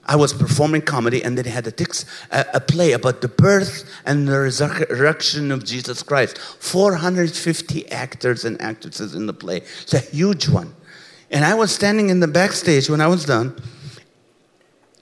I 0.09 0.17
was 0.17 0.33
performing 0.33 0.81
comedy, 0.81 1.23
and 1.23 1.37
then 1.37 1.45
they 1.45 1.51
had 1.51 1.67
a, 1.67 1.71
tix, 1.71 2.07
a, 2.33 2.47
a, 2.55 2.61
play 2.61 2.93
about 2.93 3.21
the 3.21 3.29
birth 3.29 3.85
and 4.07 4.27
the 4.27 4.41
resurrection 4.41 5.53
of 5.53 5.67
Jesus 5.67 6.03
Christ. 6.03 6.39
450 6.39 7.93
actors 7.93 8.47
and 8.47 8.59
actresses 8.61 9.15
in 9.15 9.27
the 9.27 9.35
play. 9.35 9.59
It's 9.83 9.93
a 9.93 9.99
huge 9.99 10.49
one. 10.49 10.75
And 11.31 11.45
I 11.45 11.53
was 11.53 11.71
standing 11.71 12.09
in 12.09 12.21
the 12.21 12.27
backstage 12.27 12.89
when 12.89 13.03
I 13.03 13.07
was 13.07 13.27
done, 13.27 13.55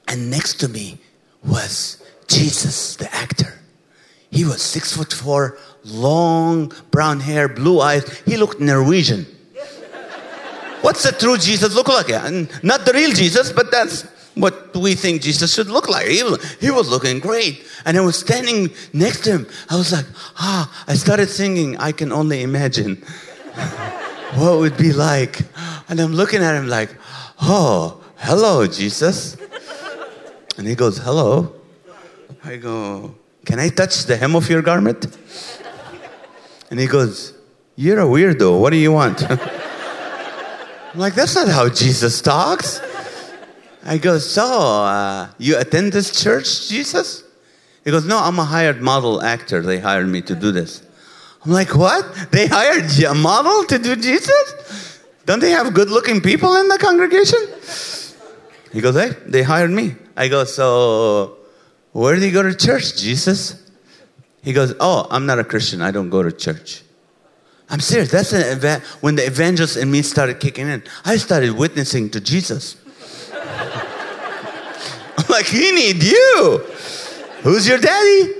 and 0.09 0.29
next 0.29 0.55
to 0.55 0.69
me 0.69 0.99
was 1.45 2.03
Jesus, 2.27 2.97
the 2.97 3.13
actor. 3.15 3.61
He 4.31 4.45
was 4.45 4.61
six 4.61 4.97
foot 4.97 5.13
four, 5.13 5.57
long 5.85 6.73
brown 6.91 7.21
hair, 7.21 7.49
blue 7.49 7.81
eyes. 7.81 8.23
He 8.27 8.37
looked 8.37 8.59
Norwegian. 8.59 9.25
What's 10.81 11.05
the 11.05 11.13
true 11.13 11.39
Jesus 11.39 11.77
look 11.77 11.89
like? 11.89 12.11
Uh, 12.11 12.23
and 12.25 12.65
not 12.65 12.85
the 12.85 12.93
real 12.93 13.13
Jesus, 13.13 13.53
but 13.53 13.71
that's 13.71 14.05
what 14.37 14.77
we 14.77 14.95
think 14.95 15.23
Jesus 15.23 15.55
should 15.55 15.69
look 15.69 15.89
like. 15.89 16.07
He, 16.07 16.23
he 16.61 16.71
was 16.71 16.89
looking 16.89 17.21
great. 17.21 17.65
And 17.85 17.97
I 17.97 18.01
was 18.03 18.19
standing 18.19 18.71
next 18.93 19.25
to 19.25 19.31
him. 19.31 19.47
I 19.71 19.77
was 19.77 19.93
like, 19.93 20.05
ah, 20.39 20.85
I 20.87 20.95
started 20.95 21.29
singing, 21.29 21.77
I 21.79 21.93
can 21.93 22.13
only 22.13 22.43
imagine 22.43 22.97
what 24.35 24.53
it 24.53 24.61
would 24.61 24.77
be 24.77 24.93
like. 24.93 25.41
And 25.89 25.99
I'm 25.99 26.13
looking 26.13 26.43
at 26.43 26.55
him 26.55 26.69
like, 26.69 26.95
oh, 27.41 28.05
hello, 28.17 28.67
Jesus. 28.67 29.39
And 30.59 30.67
he 30.67 30.75
goes, 30.75 30.99
hello. 30.99 31.55
I 32.45 32.57
go, 32.57 33.15
can 33.47 33.59
I 33.59 33.71
touch 33.71 34.05
the 34.05 34.17
hem 34.17 34.37
of 34.37 34.49
your 34.51 34.61
garment? 34.61 35.07
And 36.71 36.79
he 36.79 36.87
goes, 36.87 37.33
you're 37.75 38.01
a 38.01 38.05
weirdo. 38.05 38.61
What 38.61 38.71
do 38.71 38.77
you 38.77 38.93
want? 38.93 39.23
I'm 39.31 41.01
like, 41.01 41.15
that's 41.15 41.35
not 41.35 41.49
how 41.49 41.69
Jesus 41.69 42.21
talks. 42.21 42.81
I 43.87 43.99
go, 43.99 44.19
so 44.19 44.45
uh, 44.45 45.29
you 45.39 45.57
attend 45.59 45.93
this 45.93 46.23
church, 46.23 46.69
Jesus? 46.69 47.23
He 47.85 47.93
goes, 47.93 48.05
no, 48.05 48.19
I'm 48.19 48.39
a 48.39 48.45
hired 48.45 48.83
model 48.83 49.23
actor. 49.23 49.63
They 49.63 49.79
hired 49.79 50.09
me 50.09 50.21
to 50.23 50.35
do 50.35 50.51
this. 50.51 50.83
I'm 51.45 51.53
like, 51.53 51.75
what? 51.77 52.33
They 52.33 52.49
hired 52.49 52.91
a 53.05 53.15
model 53.15 53.65
to 53.65 53.79
do 53.79 53.95
Jesus? 53.95 55.01
Don't 55.25 55.39
they 55.39 55.51
have 55.51 55.73
good 55.73 55.89
looking 55.89 56.21
people 56.21 56.57
in 56.57 56.69
the 56.69 56.79
congregation? 56.79 57.39
He 58.73 58.81
goes, 58.81 58.97
hey, 58.97 59.17
they 59.27 59.43
hired 59.43 59.71
me. 59.71 59.95
I 60.17 60.27
go, 60.27 60.45
so 60.45 61.37
where 61.93 62.17
do 62.17 62.27
you 62.27 62.33
go 62.33 62.43
to 62.43 62.55
church, 62.55 62.97
Jesus? 62.97 63.71
He 64.43 64.53
goes, 64.53 64.75
oh, 64.81 65.07
I'm 65.11 65.27
not 65.27 65.39
a 65.39 65.45
Christian. 65.45 65.81
I 65.81 65.93
don't 65.93 66.11
go 66.11 66.23
to 66.23 66.33
church. 66.33 66.83
I'm 67.71 67.81
serious. 67.81 68.11
That's 68.11 68.33
an 68.33 68.83
when 69.01 69.15
the 69.15 69.27
evangelist 69.27 69.77
in 69.77 69.91
me 69.91 70.03
started 70.03 70.41
kicking 70.41 70.69
in. 70.69 70.83
I 71.05 71.17
started 71.17 71.53
witnessing 71.57 72.11
to 72.11 72.21
Jesus. 72.21 72.77
Like, 75.37 75.45
he 75.45 75.71
need 75.71 76.03
you. 76.03 76.65
Who's 77.43 77.69
your 77.69 77.77
daddy? 77.77 78.33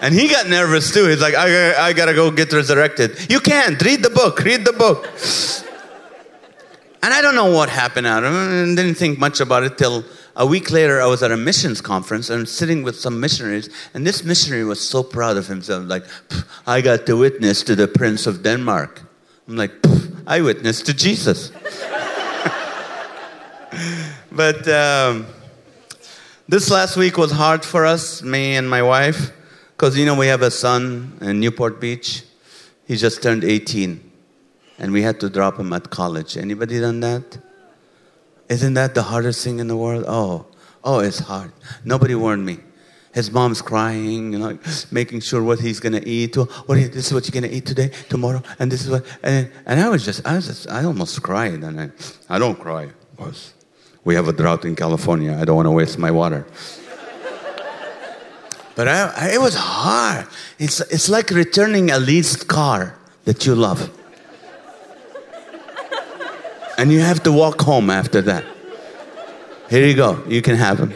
and 0.00 0.14
he 0.14 0.28
got 0.28 0.46
nervous 0.48 0.94
too. 0.94 1.08
He's 1.08 1.20
like, 1.20 1.34
I, 1.34 1.88
I 1.88 1.92
gotta 1.92 2.14
go 2.14 2.30
get 2.30 2.52
resurrected. 2.52 3.28
You 3.28 3.40
can't. 3.40 3.82
Read 3.82 4.04
the 4.04 4.10
book. 4.10 4.38
Read 4.38 4.64
the 4.64 4.72
book. 4.72 5.08
And 7.02 7.12
I 7.12 7.20
don't 7.22 7.34
know 7.34 7.50
what 7.50 7.68
happened. 7.68 8.06
I 8.06 8.20
didn't 8.20 8.94
think 8.94 9.18
much 9.18 9.40
about 9.40 9.64
it 9.64 9.78
till 9.78 10.04
a 10.36 10.46
week 10.46 10.70
later, 10.70 11.02
I 11.02 11.06
was 11.06 11.24
at 11.24 11.32
a 11.32 11.36
missions 11.36 11.80
conference 11.80 12.30
and 12.30 12.48
sitting 12.48 12.84
with 12.84 12.94
some 12.94 13.18
missionaries, 13.18 13.68
and 13.94 14.06
this 14.06 14.22
missionary 14.22 14.62
was 14.62 14.80
so 14.80 15.02
proud 15.02 15.36
of 15.36 15.48
himself, 15.48 15.88
like, 15.88 16.04
I 16.68 16.82
got 16.82 17.06
to 17.06 17.16
witness 17.16 17.64
to 17.64 17.74
the 17.74 17.88
Prince 17.88 18.28
of 18.28 18.44
Denmark. 18.44 19.02
I'm 19.48 19.56
like, 19.56 19.72
I 20.24 20.40
witnessed 20.42 20.86
to 20.86 20.94
Jesus. 20.94 21.50
but 24.36 24.68
um, 24.68 25.26
this 26.46 26.70
last 26.70 26.96
week 26.96 27.16
was 27.16 27.32
hard 27.32 27.64
for 27.64 27.86
us, 27.86 28.22
me 28.22 28.56
and 28.56 28.68
my 28.68 28.82
wife, 28.82 29.32
because, 29.70 29.98
you 29.98 30.04
know, 30.04 30.14
we 30.14 30.26
have 30.26 30.42
a 30.42 30.50
son 30.50 31.16
in 31.22 31.40
Newport 31.40 31.80
Beach. 31.80 32.22
He 32.86 32.96
just 32.96 33.22
turned 33.22 33.44
18, 33.44 33.98
and 34.78 34.92
we 34.92 35.02
had 35.02 35.18
to 35.20 35.30
drop 35.30 35.58
him 35.58 35.72
at 35.72 35.90
college. 35.90 36.36
Anybody 36.36 36.78
done 36.80 37.00
that? 37.00 37.38
Isn't 38.48 38.74
that 38.74 38.94
the 38.94 39.02
hardest 39.02 39.42
thing 39.42 39.58
in 39.58 39.68
the 39.68 39.76
world? 39.76 40.04
Oh, 40.06 40.46
oh, 40.84 41.00
it's 41.00 41.18
hard. 41.18 41.52
Nobody 41.84 42.14
warned 42.14 42.44
me. 42.44 42.58
His 43.12 43.30
mom's 43.30 43.62
crying, 43.62 44.34
you 44.34 44.38
know, 44.38 44.58
making 44.90 45.20
sure 45.20 45.42
what 45.42 45.58
he's 45.58 45.80
gonna 45.80 46.02
eat. 46.04 46.36
What 46.36 46.76
this 46.76 47.06
is 47.06 47.14
what 47.14 47.26
you're 47.26 47.40
gonna 47.40 47.52
eat 47.52 47.64
today, 47.64 47.90
tomorrow, 48.10 48.42
and 48.58 48.70
this 48.70 48.84
is 48.84 48.90
what. 48.90 49.06
And, 49.22 49.50
and 49.64 49.80
I 49.80 49.88
was 49.88 50.04
just, 50.04 50.26
I 50.26 50.36
was 50.36 50.46
just, 50.46 50.68
I 50.68 50.84
almost 50.84 51.22
cried, 51.22 51.64
and 51.64 51.80
I, 51.80 51.90
I 52.28 52.38
don't 52.38 52.60
cry, 52.60 52.90
because 53.16 53.54
we 54.06 54.14
have 54.14 54.28
a 54.28 54.32
drought 54.32 54.64
in 54.64 54.76
California. 54.76 55.36
I 55.38 55.44
don't 55.44 55.56
want 55.56 55.66
to 55.66 55.72
waste 55.72 55.98
my 55.98 56.12
water. 56.12 56.46
but 58.76 58.86
I, 58.86 59.12
I, 59.14 59.30
it 59.34 59.40
was 59.40 59.56
hard. 59.56 60.28
It's, 60.60 60.80
it's 60.80 61.08
like 61.08 61.30
returning 61.30 61.90
a 61.90 61.98
leased 61.98 62.46
car 62.46 62.96
that 63.24 63.44
you 63.44 63.56
love 63.56 63.90
and 66.78 66.92
you 66.92 67.00
have 67.00 67.22
to 67.24 67.32
walk 67.32 67.60
home 67.62 67.90
after 67.90 68.22
that. 68.22 68.44
Here 69.68 69.84
you 69.84 69.94
go. 69.94 70.22
You 70.28 70.40
can 70.40 70.54
have 70.54 70.78
him. 70.78 70.94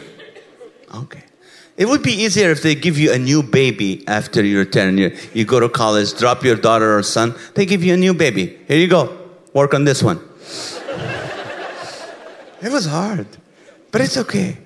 Okay. 0.95 1.23
It 1.75 1.89
would 1.89 2.03
be 2.03 2.13
easier 2.13 2.49
if 2.51 2.61
they 2.61 2.75
give 2.75 2.97
you 2.97 3.11
a 3.11 3.19
new 3.19 3.43
baby 3.43 4.07
after 4.07 4.41
you 4.41 4.59
return. 4.59 4.97
You, 4.97 5.17
you 5.33 5.43
go 5.43 5.59
to 5.59 5.67
college, 5.67 6.17
drop 6.17 6.45
your 6.45 6.55
daughter 6.55 6.97
or 6.97 7.03
son, 7.03 7.35
they 7.55 7.65
give 7.65 7.83
you 7.83 7.93
a 7.93 7.97
new 7.97 8.13
baby. 8.13 8.57
Here 8.69 8.77
you 8.77 8.87
go. 8.87 9.29
Work 9.53 9.73
on 9.73 9.83
this 9.83 10.01
one. 10.01 10.21
It 12.61 12.71
was 12.71 12.85
hard, 12.85 13.27
but 13.91 14.01
it's 14.01 14.17
okay. 14.17 14.57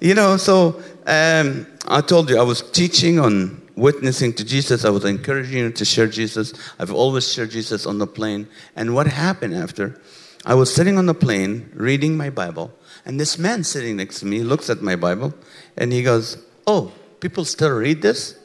You 0.00 0.14
know, 0.14 0.36
so 0.36 0.82
um, 1.06 1.66
I 1.86 2.00
told 2.00 2.28
you 2.30 2.38
I 2.38 2.42
was 2.42 2.62
teaching 2.70 3.18
on 3.20 3.62
witnessing 3.76 4.32
to 4.34 4.44
Jesus. 4.44 4.84
I 4.84 4.90
was 4.90 5.04
encouraging 5.04 5.58
you 5.58 5.70
to 5.70 5.84
share 5.84 6.06
Jesus. 6.06 6.52
I've 6.78 6.92
always 6.92 7.32
shared 7.32 7.50
Jesus 7.50 7.86
on 7.86 7.98
the 7.98 8.06
plane. 8.06 8.48
And 8.76 8.94
what 8.94 9.06
happened 9.06 9.54
after? 9.54 10.00
I 10.44 10.54
was 10.54 10.74
sitting 10.74 10.98
on 10.98 11.06
the 11.06 11.14
plane 11.14 11.70
reading 11.74 12.16
my 12.16 12.30
Bible, 12.30 12.72
and 13.06 13.18
this 13.20 13.38
man 13.38 13.62
sitting 13.62 13.96
next 13.96 14.20
to 14.20 14.26
me 14.26 14.42
looks 14.42 14.68
at 14.70 14.82
my 14.82 14.96
Bible 14.96 15.34
and 15.76 15.92
he 15.92 16.02
goes, 16.02 16.36
Oh, 16.66 16.92
people 17.20 17.44
still 17.44 17.70
read 17.70 18.02
this? 18.02 18.36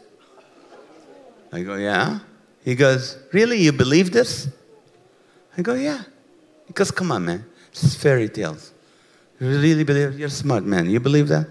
I 1.52 1.64
go, 1.64 1.76
Yeah. 1.76 2.20
He 2.64 2.76
goes, 2.76 3.18
Really? 3.34 3.58
You 3.58 3.72
believe 3.72 4.12
this? 4.12 4.48
I 5.58 5.64
go, 5.64 5.74
Yeah. 5.74 6.04
He 6.68 6.74
goes, 6.74 6.92
Come 6.92 7.12
on, 7.12 7.26
man. 7.26 7.46
This 7.72 7.84
is 7.84 7.96
fairy 7.96 8.30
tales. 8.30 8.74
You 9.40 9.48
really 9.48 9.84
believe? 9.84 10.20
You're 10.20 10.30
smart, 10.30 10.64
man. 10.64 10.90
You 10.90 11.00
believe 11.00 11.28
that? 11.28 11.48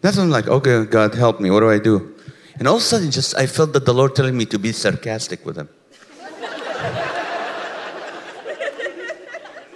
That's 0.00 0.16
when 0.16 0.26
I'm 0.26 0.30
like, 0.30 0.46
Okay, 0.46 0.84
God, 0.84 1.14
help 1.14 1.40
me. 1.40 1.50
What 1.50 1.60
do 1.60 1.70
I 1.70 1.78
do? 1.78 2.14
And 2.58 2.66
all 2.66 2.76
of 2.76 2.82
a 2.82 2.84
sudden, 2.84 3.10
just 3.10 3.36
I 3.36 3.46
felt 3.46 3.72
that 3.72 3.84
the 3.84 3.94
Lord 3.94 4.14
telling 4.14 4.36
me 4.36 4.44
to 4.46 4.58
be 4.58 4.72
sarcastic 4.72 5.44
with 5.46 5.56
him. 5.56 5.68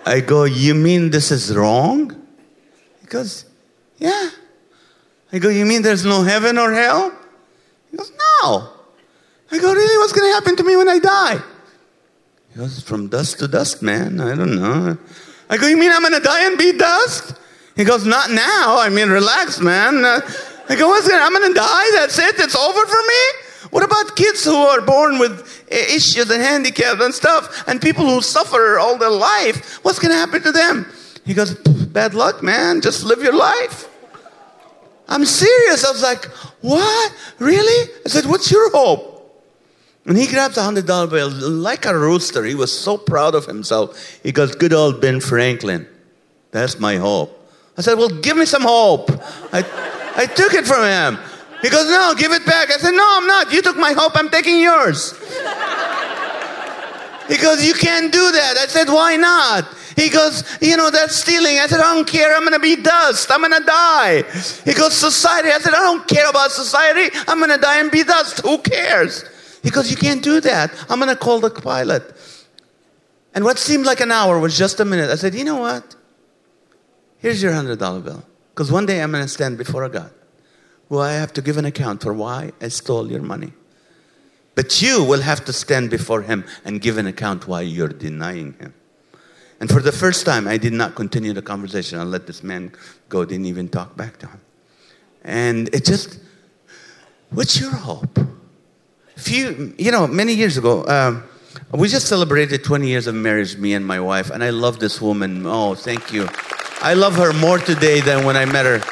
I 0.04 0.20
go, 0.20 0.44
You 0.44 0.74
mean 0.74 1.10
this 1.10 1.30
is 1.30 1.54
wrong? 1.54 2.10
He 3.00 3.06
goes, 3.06 3.44
Yeah. 3.98 4.30
I 5.32 5.38
go, 5.38 5.48
You 5.48 5.64
mean 5.64 5.82
there's 5.82 6.04
no 6.04 6.22
heaven 6.22 6.58
or 6.58 6.72
hell? 6.72 7.12
He 7.90 7.96
goes, 7.96 8.10
No. 8.10 8.68
I 9.50 9.58
go, 9.58 9.72
Really? 9.72 9.98
What's 9.98 10.12
going 10.12 10.28
to 10.28 10.34
happen 10.34 10.56
to 10.56 10.64
me 10.64 10.76
when 10.76 10.88
I 10.88 10.98
die? 10.98 11.40
He 12.52 12.58
goes, 12.58 12.80
From 12.82 13.08
dust 13.08 13.38
to 13.40 13.48
dust, 13.48 13.82
man. 13.82 14.20
I 14.20 14.34
don't 14.34 14.56
know. 14.56 14.98
I 15.52 15.58
go, 15.58 15.66
You 15.66 15.76
mean 15.76 15.92
I'm 15.92 16.00
going 16.00 16.14
to 16.14 16.20
die 16.20 16.46
and 16.46 16.56
be 16.56 16.72
dust? 16.72 17.34
He 17.76 17.84
goes, 17.84 18.06
Not 18.06 18.30
now. 18.30 18.78
I 18.80 18.88
mean, 18.88 19.10
relax, 19.10 19.60
man. 19.60 20.02
Uh, 20.02 20.20
I 20.70 20.76
go, 20.76 20.88
What's 20.88 21.06
going 21.06 21.20
I'm 21.20 21.34
going 21.34 21.52
to 21.52 21.54
die? 21.54 21.90
That's 21.92 22.18
it? 22.18 22.38
It's 22.38 22.56
over 22.56 22.86
for 22.86 23.02
me? 23.06 23.68
What 23.70 23.84
about 23.84 24.16
kids 24.16 24.44
who 24.44 24.54
are 24.54 24.80
born 24.80 25.18
with 25.18 25.70
issues 25.70 26.30
and 26.30 26.42
handicaps 26.42 27.02
and 27.02 27.14
stuff, 27.14 27.68
and 27.68 27.80
people 27.80 28.06
who 28.06 28.22
suffer 28.22 28.78
all 28.78 28.96
their 28.96 29.10
life? 29.10 29.84
What's 29.84 29.98
going 29.98 30.10
to 30.12 30.16
happen 30.16 30.42
to 30.42 30.52
them? 30.52 30.86
He 31.26 31.34
goes, 31.34 31.54
Bad 31.54 32.14
luck, 32.14 32.42
man. 32.42 32.80
Just 32.80 33.04
live 33.04 33.22
your 33.22 33.36
life. 33.36 33.90
I'm 35.06 35.26
serious. 35.26 35.84
I 35.84 35.90
was 35.90 36.02
like, 36.02 36.24
What? 36.62 37.14
Really? 37.38 37.92
I 38.06 38.08
said, 38.08 38.24
What's 38.24 38.50
your 38.50 38.70
hope? 38.70 39.11
And 40.04 40.18
he 40.18 40.26
grabs 40.26 40.56
a 40.56 40.62
hundred 40.62 40.86
dollar 40.86 41.06
bill 41.06 41.30
like 41.30 41.86
a 41.86 41.96
rooster. 41.96 42.44
He 42.44 42.54
was 42.54 42.76
so 42.76 42.98
proud 42.98 43.34
of 43.34 43.46
himself. 43.46 44.20
He 44.22 44.32
goes, 44.32 44.54
Good 44.54 44.72
old 44.72 45.00
Ben 45.00 45.20
Franklin. 45.20 45.86
That's 46.50 46.78
my 46.80 46.96
hope. 46.96 47.38
I 47.76 47.82
said, 47.82 47.96
Well, 47.98 48.08
give 48.08 48.36
me 48.36 48.44
some 48.44 48.62
hope. 48.62 49.10
I, 49.52 49.64
I 50.16 50.26
took 50.26 50.54
it 50.54 50.66
from 50.66 50.84
him. 50.84 51.18
He 51.62 51.70
goes, 51.70 51.88
No, 51.88 52.14
give 52.16 52.32
it 52.32 52.44
back. 52.44 52.70
I 52.70 52.78
said, 52.78 52.90
No, 52.90 53.06
I'm 53.16 53.26
not. 53.26 53.52
You 53.52 53.62
took 53.62 53.76
my 53.76 53.92
hope, 53.92 54.12
I'm 54.16 54.28
taking 54.28 54.58
yours. 54.60 55.12
he 57.28 57.36
goes, 57.36 57.64
You 57.64 57.74
can't 57.74 58.12
do 58.12 58.32
that. 58.32 58.56
I 58.58 58.66
said, 58.66 58.88
Why 58.88 59.14
not? 59.14 59.68
He 59.94 60.08
goes, 60.08 60.42
You 60.60 60.76
know, 60.76 60.90
that's 60.90 61.14
stealing. 61.14 61.60
I 61.60 61.68
said, 61.68 61.78
I 61.78 61.94
don't 61.94 62.08
care. 62.08 62.34
I'm 62.34 62.42
going 62.42 62.54
to 62.54 62.58
be 62.58 62.74
dust. 62.74 63.30
I'm 63.30 63.40
going 63.40 63.52
to 63.52 63.64
die. 63.64 64.24
He 64.64 64.74
goes, 64.74 64.94
Society. 64.94 65.50
I 65.50 65.58
said, 65.60 65.74
I 65.74 65.80
don't 65.80 66.08
care 66.08 66.28
about 66.28 66.50
society. 66.50 67.16
I'm 67.28 67.38
going 67.38 67.50
to 67.52 67.58
die 67.58 67.78
and 67.78 67.88
be 67.88 68.02
dust. 68.02 68.40
Who 68.40 68.58
cares? 68.58 69.24
He 69.62 69.70
goes, 69.70 69.90
You 69.90 69.96
can't 69.96 70.22
do 70.22 70.40
that. 70.40 70.72
I'm 70.88 70.98
going 70.98 71.08
to 71.08 71.16
call 71.16 71.40
the 71.40 71.50
pilot. 71.50 72.02
And 73.34 73.44
what 73.44 73.58
seemed 73.58 73.86
like 73.86 74.00
an 74.00 74.10
hour 74.10 74.38
was 74.38 74.58
just 74.58 74.80
a 74.80 74.84
minute. 74.84 75.10
I 75.10 75.16
said, 75.16 75.34
You 75.34 75.44
know 75.44 75.58
what? 75.58 75.94
Here's 77.18 77.42
your 77.42 77.52
$100 77.52 77.78
bill. 78.04 78.24
Because 78.50 78.70
one 78.70 78.84
day 78.84 79.00
I'm 79.00 79.12
going 79.12 79.22
to 79.22 79.28
stand 79.28 79.56
before 79.56 79.84
a 79.84 79.88
God. 79.88 80.12
Well, 80.88 81.00
I 81.00 81.12
have 81.12 81.32
to 81.34 81.42
give 81.42 81.56
an 81.56 81.64
account 81.64 82.02
for 82.02 82.12
why 82.12 82.52
I 82.60 82.68
stole 82.68 83.10
your 83.10 83.22
money. 83.22 83.52
But 84.54 84.82
you 84.82 85.02
will 85.02 85.22
have 85.22 85.44
to 85.46 85.52
stand 85.52 85.88
before 85.88 86.22
him 86.22 86.44
and 86.64 86.80
give 86.80 86.98
an 86.98 87.06
account 87.06 87.48
why 87.48 87.62
you're 87.62 87.88
denying 87.88 88.52
him. 88.54 88.74
And 89.60 89.70
for 89.70 89.80
the 89.80 89.92
first 89.92 90.26
time, 90.26 90.46
I 90.46 90.58
did 90.58 90.72
not 90.72 90.94
continue 90.94 91.32
the 91.32 91.40
conversation. 91.40 91.98
I 91.98 92.02
let 92.02 92.26
this 92.26 92.42
man 92.42 92.72
go, 93.08 93.24
didn't 93.24 93.46
even 93.46 93.68
talk 93.68 93.96
back 93.96 94.18
to 94.18 94.26
him. 94.26 94.40
And 95.24 95.68
it 95.72 95.84
just, 95.84 96.18
what's 97.30 97.58
your 97.58 97.70
hope? 97.70 98.18
Few, 99.16 99.74
you 99.78 99.90
know, 99.90 100.06
many 100.06 100.34
years 100.34 100.56
ago, 100.56 100.86
um, 100.86 101.24
we 101.72 101.88
just 101.88 102.06
celebrated 102.06 102.64
20 102.64 102.86
years 102.86 103.06
of 103.06 103.14
marriage, 103.14 103.56
me 103.56 103.74
and 103.74 103.86
my 103.86 104.00
wife, 104.00 104.30
and 104.30 104.42
I 104.42 104.50
love 104.50 104.78
this 104.78 105.00
woman. 105.00 105.46
Oh, 105.46 105.74
thank 105.74 106.12
you. 106.12 106.28
I 106.80 106.94
love 106.94 107.14
her 107.16 107.32
more 107.32 107.58
today 107.58 108.00
than 108.00 108.24
when 108.24 108.36
I 108.36 108.44
met 108.44 108.66
her. 108.66 108.82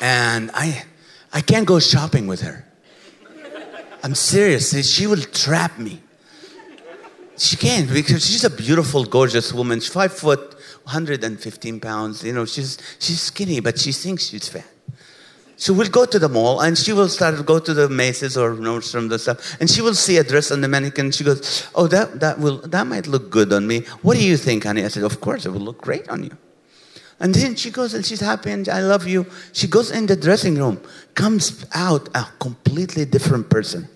And 0.00 0.50
I, 0.54 0.84
I 1.32 1.40
can't 1.40 1.66
go 1.66 1.78
shopping 1.78 2.26
with 2.26 2.42
her. 2.42 2.66
I'm 4.02 4.14
serious. 4.14 4.70
She 4.88 5.06
will 5.06 5.22
trap 5.22 5.78
me. 5.78 6.02
She 7.36 7.56
can't 7.56 7.92
because 7.92 8.24
she's 8.24 8.44
a 8.44 8.50
beautiful, 8.50 9.04
gorgeous 9.04 9.52
woman. 9.52 9.80
She's 9.80 9.92
five 9.92 10.12
foot, 10.12 10.54
115 10.84 11.80
pounds. 11.80 12.22
You 12.22 12.32
know, 12.32 12.44
she's, 12.44 12.78
she's 12.98 13.20
skinny, 13.20 13.60
but 13.60 13.78
she 13.78 13.92
thinks 13.92 14.26
she's 14.28 14.48
fat. 14.48 14.66
So 15.64 15.72
we'll 15.72 15.88
go 15.88 16.04
to 16.04 16.18
the 16.18 16.28
mall 16.28 16.60
and 16.60 16.76
she 16.76 16.92
will 16.92 17.08
start 17.08 17.38
to 17.38 17.42
go 17.42 17.58
to 17.58 17.72
the 17.72 17.88
Macy's 17.88 18.36
or 18.36 18.50
Nordstrom 18.50 19.08
the 19.08 19.18
stuff 19.18 19.56
and 19.60 19.70
she 19.70 19.80
will 19.80 19.94
see 19.94 20.18
a 20.18 20.22
dress 20.22 20.50
on 20.50 20.60
the 20.60 20.68
mannequin. 20.68 21.10
She 21.10 21.24
goes, 21.24 21.66
"Oh, 21.74 21.86
that 21.86 22.20
that 22.20 22.38
will 22.38 22.58
that 22.68 22.86
might 22.86 23.06
look 23.06 23.30
good 23.30 23.50
on 23.50 23.66
me. 23.66 23.78
What 24.02 24.18
do 24.18 24.22
you 24.22 24.36
think, 24.36 24.64
honey?" 24.64 24.84
I 24.84 24.88
said, 24.88 25.04
"Of 25.04 25.22
course, 25.22 25.46
it 25.46 25.52
will 25.54 25.64
look 25.64 25.80
great 25.80 26.06
on 26.10 26.22
you." 26.22 26.36
And 27.18 27.34
then 27.34 27.56
she 27.56 27.70
goes 27.70 27.94
and 27.94 28.04
she's 28.04 28.20
happy 28.20 28.50
and 28.50 28.68
I 28.68 28.80
love 28.80 29.08
you. 29.08 29.24
She 29.54 29.66
goes 29.66 29.90
in 29.90 30.04
the 30.04 30.16
dressing 30.16 30.56
room, 30.56 30.82
comes 31.14 31.64
out 31.72 32.10
a 32.14 32.26
completely 32.38 33.06
different 33.06 33.48
person. 33.48 33.88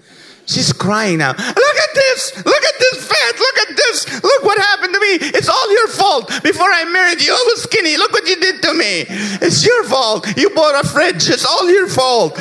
She's 0.49 0.73
crying 0.73 1.19
now. 1.19 1.33
Look 1.33 1.77
at 1.85 1.95
this! 1.95 2.37
Look 2.37 2.65
at 2.65 2.75
this 2.81 3.07
fat! 3.07 3.39
Look 3.39 3.59
at 3.69 3.77
this! 3.77 4.23
Look 4.25 4.43
what 4.45 4.59
happened 4.59 4.95
to 4.95 5.01
me! 5.01 5.29
It's 5.37 5.49
all 5.49 5.71
your 5.71 5.89
fault. 5.89 6.43
Before 6.43 6.71
I 6.73 6.85
married 6.87 7.21
you, 7.21 7.33
I 7.33 7.45
was 7.53 7.65
skinny. 7.65 7.99
Look 7.99 8.13
what 8.13 8.27
you 8.27 8.37
did 8.41 8.63
to 8.63 8.73
me. 8.73 9.05
It's 9.45 9.67
your 9.67 9.85
fault. 9.85 10.27
You 10.39 10.49
bought 10.51 10.83
a 10.83 10.89
fridge. 10.89 11.29
It's 11.29 11.45
all 11.45 11.69
your 11.71 11.87
fault. 11.87 12.33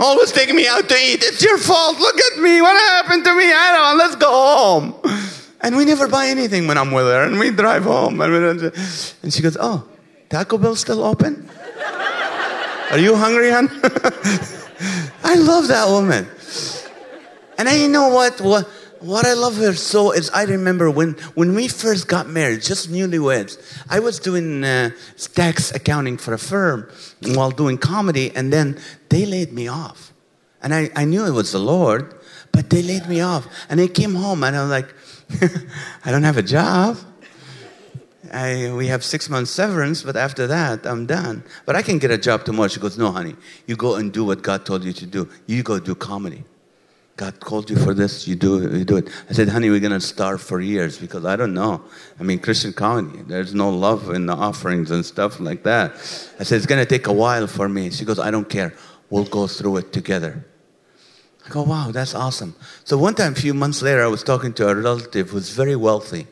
Always 0.00 0.32
taking 0.32 0.56
me 0.56 0.66
out 0.66 0.88
to 0.88 0.94
eat. 0.94 1.22
It's 1.22 1.42
your 1.42 1.58
fault. 1.58 1.98
Look 1.98 2.18
at 2.18 2.40
me. 2.40 2.62
What 2.62 2.74
happened 2.74 3.22
to 3.24 3.34
me? 3.36 3.52
I 3.52 3.76
don't 3.76 3.98
know. 3.98 4.04
Let's 4.04 4.16
go 4.16 4.30
home. 4.30 4.94
And 5.60 5.76
we 5.76 5.84
never 5.84 6.08
buy 6.08 6.28
anything 6.28 6.66
when 6.66 6.78
I'm 6.78 6.90
with 6.90 7.04
her. 7.04 7.22
And 7.24 7.38
we 7.38 7.50
drive 7.50 7.84
home. 7.84 8.18
And 8.22 8.72
she 9.28 9.42
goes, 9.42 9.58
Oh, 9.60 9.86
Taco 10.30 10.56
Bell 10.56 10.74
still 10.74 11.04
open? 11.04 11.50
Are 12.90 12.98
you 12.98 13.14
hungry, 13.14 13.50
hon? 13.50 13.68
I 15.22 15.34
love 15.36 15.68
that 15.68 15.86
woman. 15.88 16.26
And 17.58 17.68
I 17.68 17.86
know 17.86 18.08
what, 18.08 18.40
what, 18.40 18.66
what 19.00 19.26
I 19.26 19.34
love 19.34 19.56
her 19.56 19.74
so 19.74 20.12
is 20.12 20.30
I 20.30 20.44
remember 20.44 20.90
when, 20.90 21.12
when 21.34 21.54
we 21.54 21.68
first 21.68 22.08
got 22.08 22.28
married, 22.28 22.62
just 22.62 22.90
newlyweds, 22.90 23.58
I 23.90 24.00
was 24.00 24.18
doing 24.18 24.64
uh, 24.64 24.90
tax 25.34 25.72
accounting 25.72 26.16
for 26.16 26.32
a 26.34 26.38
firm 26.38 26.88
while 27.34 27.50
doing 27.50 27.78
comedy, 27.78 28.30
and 28.34 28.52
then 28.52 28.80
they 29.08 29.26
laid 29.26 29.52
me 29.52 29.68
off. 29.68 30.12
And 30.62 30.72
I, 30.72 30.90
I 30.94 31.04
knew 31.04 31.26
it 31.26 31.32
was 31.32 31.52
the 31.52 31.58
Lord, 31.58 32.14
but 32.52 32.70
they 32.70 32.82
laid 32.82 33.08
me 33.08 33.20
off. 33.20 33.46
And 33.68 33.80
I 33.80 33.88
came 33.88 34.14
home 34.14 34.44
and 34.44 34.54
I 34.54 34.62
was 34.62 34.70
like, 34.70 34.94
I 36.04 36.10
don't 36.12 36.22
have 36.22 36.36
a 36.36 36.42
job. 36.42 36.98
I, 38.32 38.72
we 38.72 38.86
have 38.86 39.04
six 39.04 39.28
months 39.28 39.50
severance, 39.50 40.02
but 40.02 40.16
after 40.16 40.46
that, 40.46 40.86
I'm 40.86 41.06
done. 41.06 41.42
But 41.66 41.76
I 41.76 41.82
can 41.82 41.98
get 41.98 42.10
a 42.10 42.16
job 42.16 42.44
tomorrow. 42.44 42.68
She 42.68 42.80
goes, 42.80 42.96
No, 42.96 43.10
honey, 43.10 43.36
you 43.66 43.76
go 43.76 43.96
and 43.96 44.12
do 44.12 44.24
what 44.24 44.42
God 44.42 44.64
told 44.64 44.84
you 44.84 44.92
to 44.92 45.06
do. 45.06 45.28
You 45.46 45.62
go 45.62 45.78
do 45.78 45.94
comedy. 45.94 46.44
God 47.16 47.40
called 47.40 47.68
you 47.68 47.76
for 47.76 47.92
this, 47.92 48.26
you 48.26 48.34
do 48.34 48.62
you 48.76 48.84
do 48.84 48.96
it. 48.96 49.08
I 49.28 49.34
said, 49.34 49.48
honey, 49.48 49.68
we're 49.68 49.80
going 49.80 49.92
to 49.92 50.00
starve 50.00 50.40
for 50.40 50.60
years 50.60 50.98
because 50.98 51.24
I 51.26 51.36
don't 51.36 51.52
know. 51.52 51.82
I 52.18 52.22
mean, 52.22 52.38
Christian 52.38 52.72
comedy, 52.72 53.22
there's 53.26 53.54
no 53.54 53.68
love 53.68 54.10
in 54.10 54.26
the 54.26 54.34
offerings 54.34 54.90
and 54.90 55.04
stuff 55.04 55.38
like 55.38 55.62
that. 55.64 55.92
I 56.40 56.44
said, 56.44 56.56
it's 56.56 56.66
going 56.66 56.80
to 56.82 56.86
take 56.86 57.06
a 57.06 57.12
while 57.12 57.46
for 57.46 57.68
me. 57.68 57.90
She 57.90 58.04
goes, 58.04 58.18
I 58.18 58.30
don't 58.30 58.48
care. 58.48 58.74
We'll 59.10 59.24
go 59.24 59.46
through 59.46 59.76
it 59.76 59.92
together. 59.92 60.44
I 61.44 61.50
go, 61.50 61.62
wow, 61.62 61.90
that's 61.90 62.14
awesome. 62.14 62.54
So 62.84 62.96
one 62.96 63.14
time, 63.14 63.32
a 63.32 63.36
few 63.36 63.52
months 63.52 63.82
later, 63.82 64.02
I 64.02 64.06
was 64.06 64.22
talking 64.22 64.54
to 64.54 64.68
a 64.68 64.74
relative 64.74 65.30
who's 65.30 65.50
very 65.50 65.76
wealthy. 65.76 66.26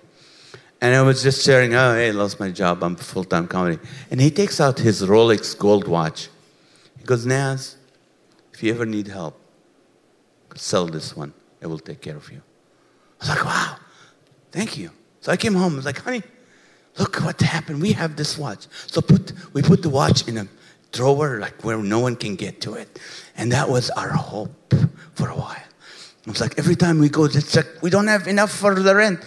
And 0.81 0.95
I 0.95 1.03
was 1.03 1.23
just 1.23 1.45
sharing, 1.45 1.75
oh, 1.75 1.95
hey, 1.95 2.09
I 2.09 2.13
lost 2.13 2.41
my 2.41 2.51
job. 2.51 2.83
I'm 2.83 2.97
full 2.97 3.25
time 3.25 3.47
comedy. 3.47 3.79
And 4.11 4.19
he 4.21 4.31
takes 4.31 4.61
out 4.61 4.79
his 4.79 5.03
Rolex 5.03 5.57
gold 5.59 5.87
watch. 5.87 6.29
He 6.99 7.05
goes, 7.05 7.27
Naz, 7.27 7.77
if 8.55 8.63
you 8.63 8.73
ever 8.73 8.87
need 8.87 9.09
help, 9.09 9.39
sell 10.57 10.87
this 10.87 11.17
one. 11.17 11.33
I 11.63 11.67
will 11.67 11.79
take 11.79 12.01
care 12.01 12.17
of 12.17 12.31
you. 12.31 12.43
I 13.21 13.25
was 13.25 13.29
like, 13.29 13.45
wow, 13.45 13.77
thank 14.51 14.79
you. 14.79 14.91
So 15.21 15.31
I 15.33 15.37
came 15.37 15.55
home. 15.55 15.75
I 15.75 15.77
was 15.77 15.85
like, 15.85 15.99
honey, 15.99 16.23
look 16.99 17.17
what 17.21 17.41
happened. 17.41 17.81
We 17.83 17.93
have 17.93 18.17
this 18.17 18.39
watch. 18.39 18.67
So 18.87 19.01
put, 19.01 19.33
we 19.53 19.63
put 19.63 19.83
the 19.83 19.91
watch 19.91 20.27
in 20.27 20.39
a 20.39 20.49
drawer, 20.93 21.39
like 21.39 21.63
where 21.63 21.79
no 21.79 22.01
one 22.01 22.17
can 22.17 22.37
get 22.37 22.61
to 22.63 22.75
it. 22.75 22.99
And 23.37 23.53
that 23.53 23.69
was 23.69 23.91
our 23.91 24.11
hope 24.11 24.75
for 25.15 25.29
a 25.29 25.35
while. 25.35 25.57
I 26.27 26.31
was 26.31 26.41
like 26.41 26.59
every 26.59 26.77
time 26.77 26.99
we 26.99 27.09
go 27.09 27.27
to 27.27 27.43
check, 27.43 27.67
we 27.83 27.91
don't 27.91 28.07
have 28.07 28.27
enough 28.27 28.51
for 28.51 28.75
the 28.75 28.95
rent. 28.95 29.21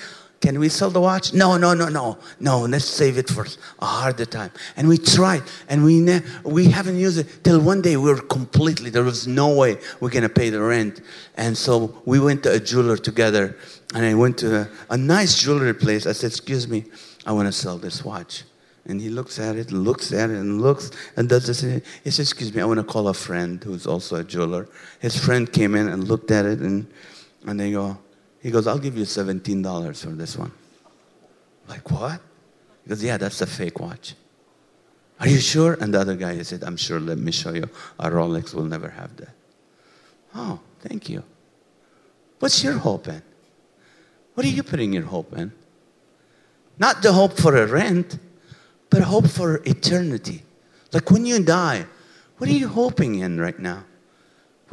Can 0.43 0.59
we 0.59 0.67
sell 0.67 0.89
the 0.89 0.99
watch? 0.99 1.33
No, 1.33 1.55
no, 1.55 1.73
no, 1.73 1.87
no, 1.87 2.17
no. 2.41 2.59
Let's 2.63 2.83
save 2.83 3.17
it 3.17 3.29
for 3.29 3.47
a 3.79 3.85
harder 3.85 4.25
time. 4.25 4.51
And 4.75 4.89
we 4.89 4.97
tried, 4.97 5.43
and 5.69 5.85
we 5.85 6.01
ne- 6.01 6.21
we 6.43 6.65
haven't 6.65 6.97
used 6.97 7.17
it 7.17 7.45
till 7.45 7.61
one 7.61 7.81
day 7.81 7.95
we 7.95 8.11
were 8.11 8.21
completely. 8.21 8.89
There 8.89 9.05
was 9.05 9.25
no 9.25 9.55
way 9.55 9.77
we're 10.01 10.09
gonna 10.09 10.27
pay 10.27 10.49
the 10.49 10.61
rent, 10.61 10.99
and 11.35 11.57
so 11.57 12.01
we 12.03 12.19
went 12.19 12.43
to 12.43 12.51
a 12.51 12.59
jeweler 12.59 12.97
together. 12.97 13.55
And 13.95 14.05
I 14.05 14.15
went 14.15 14.37
to 14.39 14.63
a, 14.63 14.69
a 14.89 14.97
nice 14.97 15.39
jewelry 15.39 15.73
place. 15.73 16.05
I 16.05 16.11
said, 16.11 16.31
"Excuse 16.31 16.67
me, 16.67 16.83
I 17.25 17.31
want 17.31 17.47
to 17.47 17.53
sell 17.53 17.77
this 17.77 18.03
watch." 18.03 18.43
And 18.85 18.99
he 18.99 19.07
looks 19.07 19.39
at 19.39 19.55
it, 19.55 19.71
looks 19.71 20.11
at 20.11 20.29
it, 20.29 20.35
and 20.35 20.61
looks, 20.61 20.91
and 21.15 21.29
does 21.29 21.47
this. 21.47 21.61
He 21.61 22.11
says, 22.11 22.19
"Excuse 22.19 22.53
me, 22.53 22.61
I 22.61 22.65
want 22.65 22.81
to 22.81 22.83
call 22.83 23.07
a 23.07 23.13
friend 23.13 23.63
who's 23.63 23.87
also 23.87 24.17
a 24.17 24.25
jeweler." 24.25 24.67
His 24.99 25.15
friend 25.17 25.49
came 25.49 25.73
in 25.73 25.87
and 25.87 26.03
looked 26.03 26.31
at 26.31 26.45
it, 26.45 26.59
and 26.59 26.85
and 27.47 27.57
they 27.57 27.71
go, 27.71 27.97
he 28.43 28.51
goes, 28.51 28.67
I'll 28.67 28.77
give 28.77 28.97
you 28.97 29.05
$17 29.05 30.03
for 30.03 30.09
this 30.09 30.37
one. 30.37 30.51
Like, 31.69 31.89
what? 31.89 32.19
He 32.83 32.89
goes, 32.89 33.01
Yeah, 33.01 33.17
that's 33.17 33.41
a 33.41 33.47
fake 33.47 33.79
watch. 33.79 34.15
Are 35.21 35.27
you 35.27 35.39
sure? 35.39 35.77
And 35.79 35.93
the 35.93 36.01
other 36.01 36.17
guy 36.17 36.35
he 36.35 36.43
said, 36.43 36.63
I'm 36.63 36.75
sure, 36.75 36.99
let 36.99 37.17
me 37.17 37.31
show 37.31 37.53
you. 37.53 37.69
A 37.97 38.09
Rolex 38.09 38.53
will 38.53 38.65
never 38.65 38.89
have 38.89 39.15
that. 39.17 39.33
Oh, 40.35 40.59
thank 40.81 41.07
you. 41.07 41.23
What's 42.39 42.61
your 42.61 42.73
hope 42.73 43.07
in? 43.07 43.21
What 44.33 44.45
are 44.45 44.49
you 44.49 44.63
putting 44.63 44.91
your 44.91 45.03
hope 45.03 45.31
in? 45.37 45.53
Not 46.77 47.01
the 47.01 47.13
hope 47.13 47.37
for 47.37 47.55
a 47.55 47.65
rent, 47.65 48.17
but 48.89 49.03
hope 49.03 49.27
for 49.27 49.61
eternity. 49.65 50.43
Like 50.91 51.09
when 51.09 51.25
you 51.25 51.41
die, 51.41 51.85
what 52.37 52.49
are 52.49 52.53
you 52.53 52.67
hoping 52.67 53.19
in 53.19 53.39
right 53.39 53.57
now? 53.57 53.85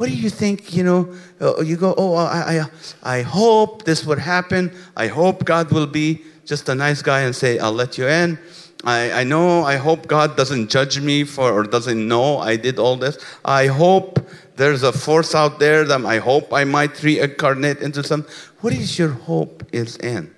What 0.01 0.09
do 0.09 0.15
you 0.15 0.31
think? 0.31 0.75
You 0.75 0.83
know, 0.83 1.15
uh, 1.39 1.61
you 1.61 1.77
go, 1.77 1.93
oh, 1.95 2.15
I, 2.15 2.65
I, 3.03 3.17
I 3.19 3.21
hope 3.21 3.83
this 3.83 4.03
would 4.03 4.17
happen. 4.17 4.75
I 4.97 5.05
hope 5.05 5.45
God 5.45 5.71
will 5.71 5.85
be 5.85 6.23
just 6.43 6.67
a 6.69 6.73
nice 6.73 7.03
guy 7.03 7.19
and 7.19 7.35
say, 7.35 7.59
I'll 7.59 7.71
let 7.71 7.99
you 7.99 8.07
in. 8.07 8.39
I, 8.83 9.11
I 9.11 9.23
know, 9.23 9.63
I 9.63 9.75
hope 9.75 10.07
God 10.07 10.35
doesn't 10.35 10.71
judge 10.71 10.99
me 10.99 11.23
for 11.23 11.51
or 11.51 11.61
doesn't 11.61 12.07
know 12.07 12.39
I 12.39 12.55
did 12.55 12.79
all 12.79 12.97
this. 12.97 13.23
I 13.45 13.67
hope 13.67 14.27
there's 14.55 14.81
a 14.81 14.91
force 14.91 15.35
out 15.35 15.59
there 15.59 15.83
that 15.83 16.03
I 16.03 16.17
hope 16.17 16.51
I 16.51 16.63
might 16.63 17.03
reincarnate 17.03 17.77
into 17.77 18.03
some. 18.03 18.25
What 18.61 18.73
is 18.73 18.97
your 18.97 19.09
hope 19.09 19.63
is 19.71 19.97
in? 19.97 20.33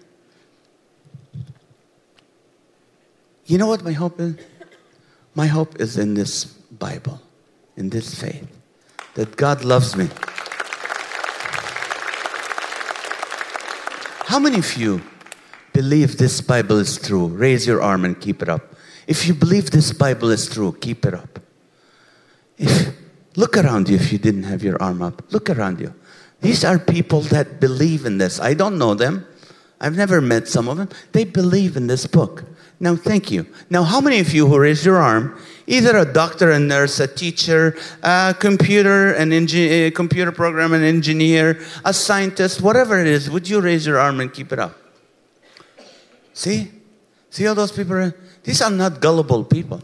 You 3.45 3.60
know 3.60 3.67
what 3.67 3.82
my 3.82 3.93
hope 3.93 4.19
is? 4.19 4.36
My 5.36 5.47
hope 5.47 5.80
is 5.80 5.97
in 5.97 6.15
this 6.15 6.43
Bible, 6.43 7.21
in 7.78 7.91
this 7.91 8.19
faith 8.19 8.53
that 9.15 9.36
God 9.36 9.63
loves 9.63 9.95
me. 9.95 10.10
How 14.26 14.39
many 14.39 14.58
of 14.58 14.78
you 14.78 15.02
believe 15.73 16.17
this 16.17 16.41
Bible 16.41 16.80
is 16.80 16.97
true? 16.97 17.28
Raise 17.28 17.67
your 17.67 17.82
arm 17.82 18.06
and 18.06 18.19
keep 18.19 18.41
it 18.41 18.49
up. 18.49 18.76
If 19.06 19.28
you 19.28 19.34
believe 19.34 19.71
this 19.71 19.93
Bible 19.93 20.32
is 20.32 20.47
true, 20.47 20.76
keep 20.80 21.06
it 21.06 21.13
up. 21.13 21.39
If, 22.58 22.95
look 23.36 23.58
around 23.58 23.89
you 23.89 23.95
if 23.95 24.12
you 24.12 24.17
didn't 24.17 24.43
have 24.43 24.63
your 24.63 24.82
arm 24.82 25.02
up. 25.02 25.21
Look 25.32 25.49
around 25.49 25.80
you. 25.80 25.93
These 26.41 26.63
are 26.63 26.80
people 26.80 27.21
that 27.21 27.60
believe 27.60 28.06
in 28.06 28.17
this. 28.17 28.39
I 28.39 28.54
don't 28.54 28.78
know 28.78 28.93
them. 28.93 29.28
I've 29.84 29.98
never 29.98 30.22
met 30.22 30.48
some 30.48 30.69
of 30.69 30.78
them. 30.78 30.88
They 31.12 31.26
believe 31.26 31.76
in 31.76 31.88
this 31.88 32.08
book. 32.08 32.46
Now, 32.80 32.96
thank 32.96 33.30
you. 33.30 33.46
Now, 33.69 33.84
how 33.84 34.00
many 34.00 34.19
of 34.19 34.34
you 34.34 34.48
who 34.48 34.58
raised 34.58 34.86
your 34.86 34.98
arm, 34.98 35.38
either 35.67 35.98
a 35.98 36.06
doctor, 36.06 36.52
a 36.52 36.60
nurse, 36.60 37.02
a 37.02 37.08
teacher, 37.08 37.76
a 38.02 38.34
computer, 38.39 39.12
an 39.13 39.34
engineer, 39.34 39.91
computer 39.91 40.32
program, 40.32 40.74
an 40.74 40.84
engineer, 40.84 41.62
a 41.84 41.93
scientist, 41.93 42.62
whatever 42.62 42.98
it 43.00 43.08
is, 43.08 43.30
would 43.30 43.48
you 43.48 43.60
raise 43.60 43.86
your 43.86 44.00
arm 44.00 44.22
and 44.22 44.34
keep 44.34 44.54
it 44.54 44.60
up? 44.60 44.78
See? 46.34 46.72
See 47.30 47.46
all 47.46 47.56
those 47.56 47.74
people? 47.74 48.12
These 48.43 48.62
are 48.62 48.72
not 48.72 49.02
gullible 49.02 49.43
people. 49.43 49.82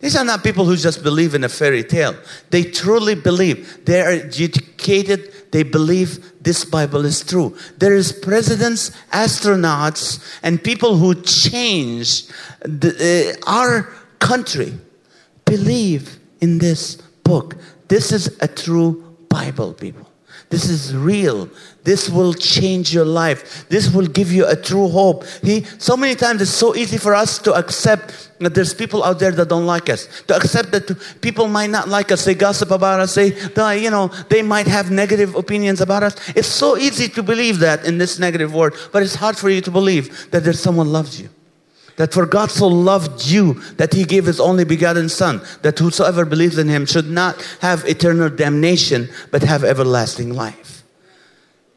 These 0.00 0.16
are 0.16 0.24
not 0.24 0.44
people 0.44 0.64
who 0.64 0.76
just 0.76 1.02
believe 1.02 1.34
in 1.34 1.44
a 1.44 1.48
fairy 1.48 1.82
tale. 1.82 2.14
They 2.50 2.62
truly 2.62 3.14
believe. 3.14 3.84
They 3.84 4.00
are 4.00 4.10
educated. 4.10 5.32
They 5.50 5.62
believe 5.62 6.42
this 6.42 6.64
Bible 6.64 7.04
is 7.04 7.24
true. 7.24 7.56
There 7.78 7.94
is 7.94 8.12
presidents, 8.12 8.90
astronauts, 9.12 10.22
and 10.42 10.62
people 10.62 10.96
who 10.96 11.14
change 11.22 12.26
the, 12.60 13.36
uh, 13.46 13.50
our 13.50 13.82
country 14.18 14.74
believe 15.44 16.18
in 16.40 16.58
this 16.58 16.96
book. 17.24 17.56
This 17.88 18.12
is 18.12 18.36
a 18.40 18.48
true 18.48 19.16
Bible, 19.28 19.72
people. 19.74 20.07
This 20.50 20.70
is 20.70 20.96
real. 20.96 21.48
This 21.84 22.08
will 22.08 22.32
change 22.32 22.94
your 22.94 23.04
life. 23.04 23.68
This 23.68 23.90
will 23.92 24.06
give 24.06 24.32
you 24.32 24.46
a 24.46 24.56
true 24.56 24.88
hope. 24.88 25.24
He, 25.42 25.64
so 25.78 25.96
many 25.96 26.14
times 26.14 26.40
it's 26.40 26.50
so 26.50 26.74
easy 26.74 26.96
for 26.96 27.14
us 27.14 27.38
to 27.40 27.52
accept 27.54 28.30
that 28.40 28.54
there's 28.54 28.72
people 28.72 29.04
out 29.04 29.18
there 29.18 29.30
that 29.32 29.48
don't 29.48 29.66
like 29.66 29.90
us. 29.90 30.08
To 30.28 30.36
accept 30.36 30.70
that 30.72 30.96
people 31.20 31.48
might 31.48 31.70
not 31.70 31.88
like 31.88 32.10
us. 32.10 32.24
They 32.24 32.34
gossip 32.34 32.70
about 32.70 33.00
us. 33.00 33.14
They, 33.14 33.30
they, 33.30 33.82
you 33.82 33.90
know, 33.90 34.08
they 34.30 34.42
might 34.42 34.66
have 34.66 34.90
negative 34.90 35.34
opinions 35.34 35.80
about 35.80 36.02
us. 36.02 36.16
It's 36.34 36.48
so 36.48 36.76
easy 36.76 37.08
to 37.10 37.22
believe 37.22 37.58
that 37.58 37.84
in 37.84 37.98
this 37.98 38.18
negative 38.18 38.54
world, 38.54 38.74
but 38.92 39.02
it's 39.02 39.16
hard 39.16 39.36
for 39.36 39.50
you 39.50 39.60
to 39.60 39.70
believe 39.70 40.30
that 40.30 40.44
there's 40.44 40.60
someone 40.60 40.92
loves 40.92 41.20
you. 41.20 41.28
That 41.98 42.14
for 42.14 42.26
God 42.26 42.50
so 42.50 42.68
loved 42.68 43.26
you 43.26 43.54
that 43.76 43.92
he 43.92 44.04
gave 44.04 44.24
his 44.24 44.38
only 44.38 44.64
begotten 44.64 45.08
Son, 45.08 45.42
that 45.62 45.78
whosoever 45.78 46.24
believes 46.24 46.56
in 46.56 46.68
him 46.68 46.86
should 46.86 47.10
not 47.10 47.42
have 47.60 47.84
eternal 47.86 48.30
damnation, 48.30 49.08
but 49.32 49.42
have 49.42 49.64
everlasting 49.64 50.32
life. 50.32 50.84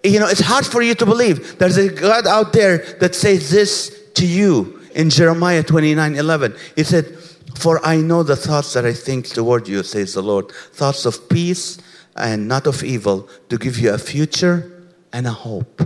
You 0.03 0.19
know, 0.19 0.27
it's 0.27 0.41
hard 0.41 0.65
for 0.65 0.83
you 0.83 0.93
to 0.93 1.05
believe. 1.07 1.57
There's 1.57 1.77
a 1.77 1.89
God 1.89 2.27
out 2.27 2.53
there 2.53 2.77
that 2.99 3.15
says 3.15 3.49
this 3.49 4.11
to 4.13 4.27
you 4.27 4.79
in 4.93 5.09
Jeremiah 5.09 5.63
29 5.63 6.15
11. 6.15 6.55
He 6.75 6.83
said, 6.83 7.17
For 7.55 7.83
I 7.83 7.97
know 7.97 8.21
the 8.21 8.35
thoughts 8.35 8.73
that 8.73 8.85
I 8.85 8.93
think 8.93 9.27
toward 9.27 9.67
you, 9.67 9.81
says 9.81 10.13
the 10.13 10.21
Lord, 10.21 10.51
thoughts 10.51 11.07
of 11.07 11.29
peace 11.29 11.79
and 12.15 12.47
not 12.47 12.67
of 12.67 12.83
evil, 12.83 13.27
to 13.49 13.57
give 13.57 13.79
you 13.79 13.91
a 13.91 13.97
future 13.97 14.87
and 15.11 15.25
a 15.25 15.31
hope. 15.31 15.81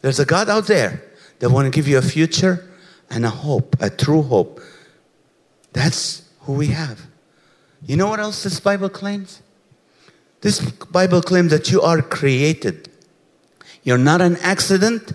There's 0.00 0.18
a 0.18 0.24
God 0.24 0.48
out 0.48 0.66
there 0.66 1.02
that 1.40 1.50
want 1.50 1.66
to 1.66 1.70
give 1.70 1.86
you 1.86 1.98
a 1.98 2.02
future 2.02 2.66
and 3.10 3.24
a 3.24 3.30
hope, 3.30 3.76
a 3.80 3.90
true 3.90 4.22
hope. 4.22 4.60
That's 5.72 6.28
who 6.40 6.54
we 6.54 6.68
have. 6.68 7.00
You 7.86 7.96
know 7.96 8.08
what 8.08 8.20
else 8.20 8.42
this 8.42 8.60
Bible 8.60 8.88
claims? 8.88 9.42
This 10.40 10.60
Bible 10.60 11.22
claims 11.22 11.50
that 11.50 11.70
you 11.70 11.82
are 11.82 12.00
created. 12.02 12.88
You're 13.82 13.98
not 13.98 14.20
an 14.20 14.36
accident. 14.36 15.12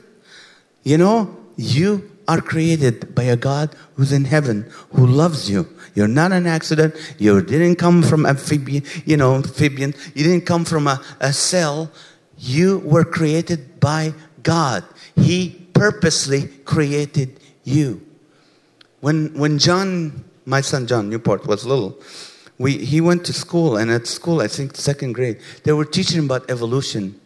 You 0.84 0.98
know, 0.98 1.36
you 1.56 2.12
are 2.28 2.42
created 2.42 3.14
by 3.16 3.24
a 3.24 3.36
God 3.36 3.76
who's 3.96 4.12
in 4.12 4.26
heaven, 4.26 4.70
who 4.92 5.06
loves 5.06 5.50
you. 5.50 5.68
You're 5.94 6.08
not 6.08 6.32
an 6.32 6.46
accident. 6.46 6.96
You 7.18 7.42
didn't 7.42 7.76
come 7.76 8.04
from 8.04 8.26
amphibian, 8.26 8.84
you 9.06 9.18
know, 9.18 9.36
amphibian. 9.36 9.94
You 10.14 10.24
didn't 10.24 10.46
come 10.46 10.66
from 10.66 10.88
a, 10.88 11.02
a 11.20 11.32
cell. 11.32 11.92
You 12.38 12.80
were 12.80 13.06
created 13.06 13.80
by 13.80 14.14
God. 14.44 14.84
He 15.16 15.68
purposely 15.74 16.48
created 16.66 17.40
you. 17.66 18.06
When, 19.02 19.38
when 19.38 19.60
John, 19.60 20.24
my 20.46 20.62
son 20.62 20.88
John 20.88 21.10
Newport, 21.10 21.46
was 21.46 21.66
little, 21.66 22.00
we, 22.58 22.78
he 22.78 23.02
went 23.02 23.26
to 23.26 23.34
school, 23.34 23.76
and 23.76 23.92
at 23.92 24.08
school, 24.08 24.40
I 24.40 24.48
think 24.48 24.78
second 24.78 25.14
grade, 25.14 25.42
they 25.64 25.74
were 25.74 25.84
teaching 25.84 26.24
about 26.24 26.50
evolution. 26.50 27.20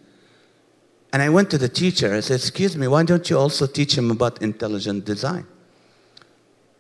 And 1.13 1.21
I 1.21 1.29
went 1.29 1.51
to 1.51 1.57
the 1.57 1.69
teacher. 1.69 2.13
I 2.13 2.19
said, 2.21 2.35
Excuse 2.35 2.75
me, 2.75 2.87
why 2.87 3.03
don't 3.03 3.29
you 3.29 3.37
also 3.37 3.67
teach 3.67 3.97
him 3.97 4.11
about 4.11 4.41
intelligent 4.41 5.05
design? 5.05 5.45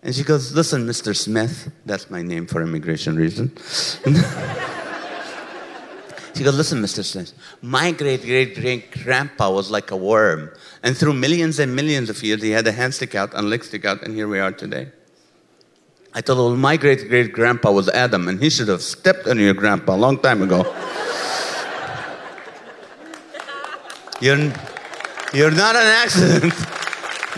And 0.01 0.15
she 0.15 0.23
goes, 0.23 0.53
Listen, 0.53 0.87
Mr. 0.87 1.15
Smith, 1.15 1.71
that's 1.85 2.09
my 2.09 2.21
name 2.21 2.47
for 2.47 2.61
immigration 2.61 3.15
reason. 3.15 3.51
she 6.39 6.45
goes, 6.45 6.55
Listen, 6.55 6.81
Mr. 6.81 7.03
Smith, 7.03 7.33
my 7.61 7.91
great 7.91 8.21
great 8.21 8.55
great 8.55 8.91
grandpa 8.91 9.51
was 9.51 9.69
like 9.69 9.91
a 9.91 9.97
worm. 9.97 10.49
And 10.81 10.95
through 10.95 11.11
millions 11.11 11.59
and 11.59 11.75
millions 11.75 12.09
of 12.09 12.23
years, 12.23 12.41
he 12.41 12.51
had 12.51 12.65
a 12.65 12.71
hand 12.71 12.93
stick 12.95 13.13
out 13.13 13.33
and 13.33 13.49
leg 13.49 13.61
stick 13.61 13.83
out, 13.83 14.03
and 14.03 14.15
here 14.15 14.25
we 14.25 14.39
are 14.39 14.53
today. 14.53 14.87
I 16.13 16.21
told 16.21 16.37
her, 16.39 16.45
well, 16.45 16.55
my 16.55 16.77
great 16.77 17.09
great 17.09 17.33
grandpa 17.33 17.71
was 17.71 17.89
Adam, 17.89 18.29
and 18.29 18.41
he 18.41 18.49
should 18.49 18.69
have 18.69 18.81
stepped 18.81 19.27
on 19.27 19.37
your 19.37 19.53
grandpa 19.53 19.95
a 19.95 19.97
long 19.97 20.17
time 20.17 20.41
ago. 20.41 20.59
you're, 24.21 24.39
you're 25.33 25.51
not 25.51 25.75
an 25.75 25.87
accident. 26.03 26.53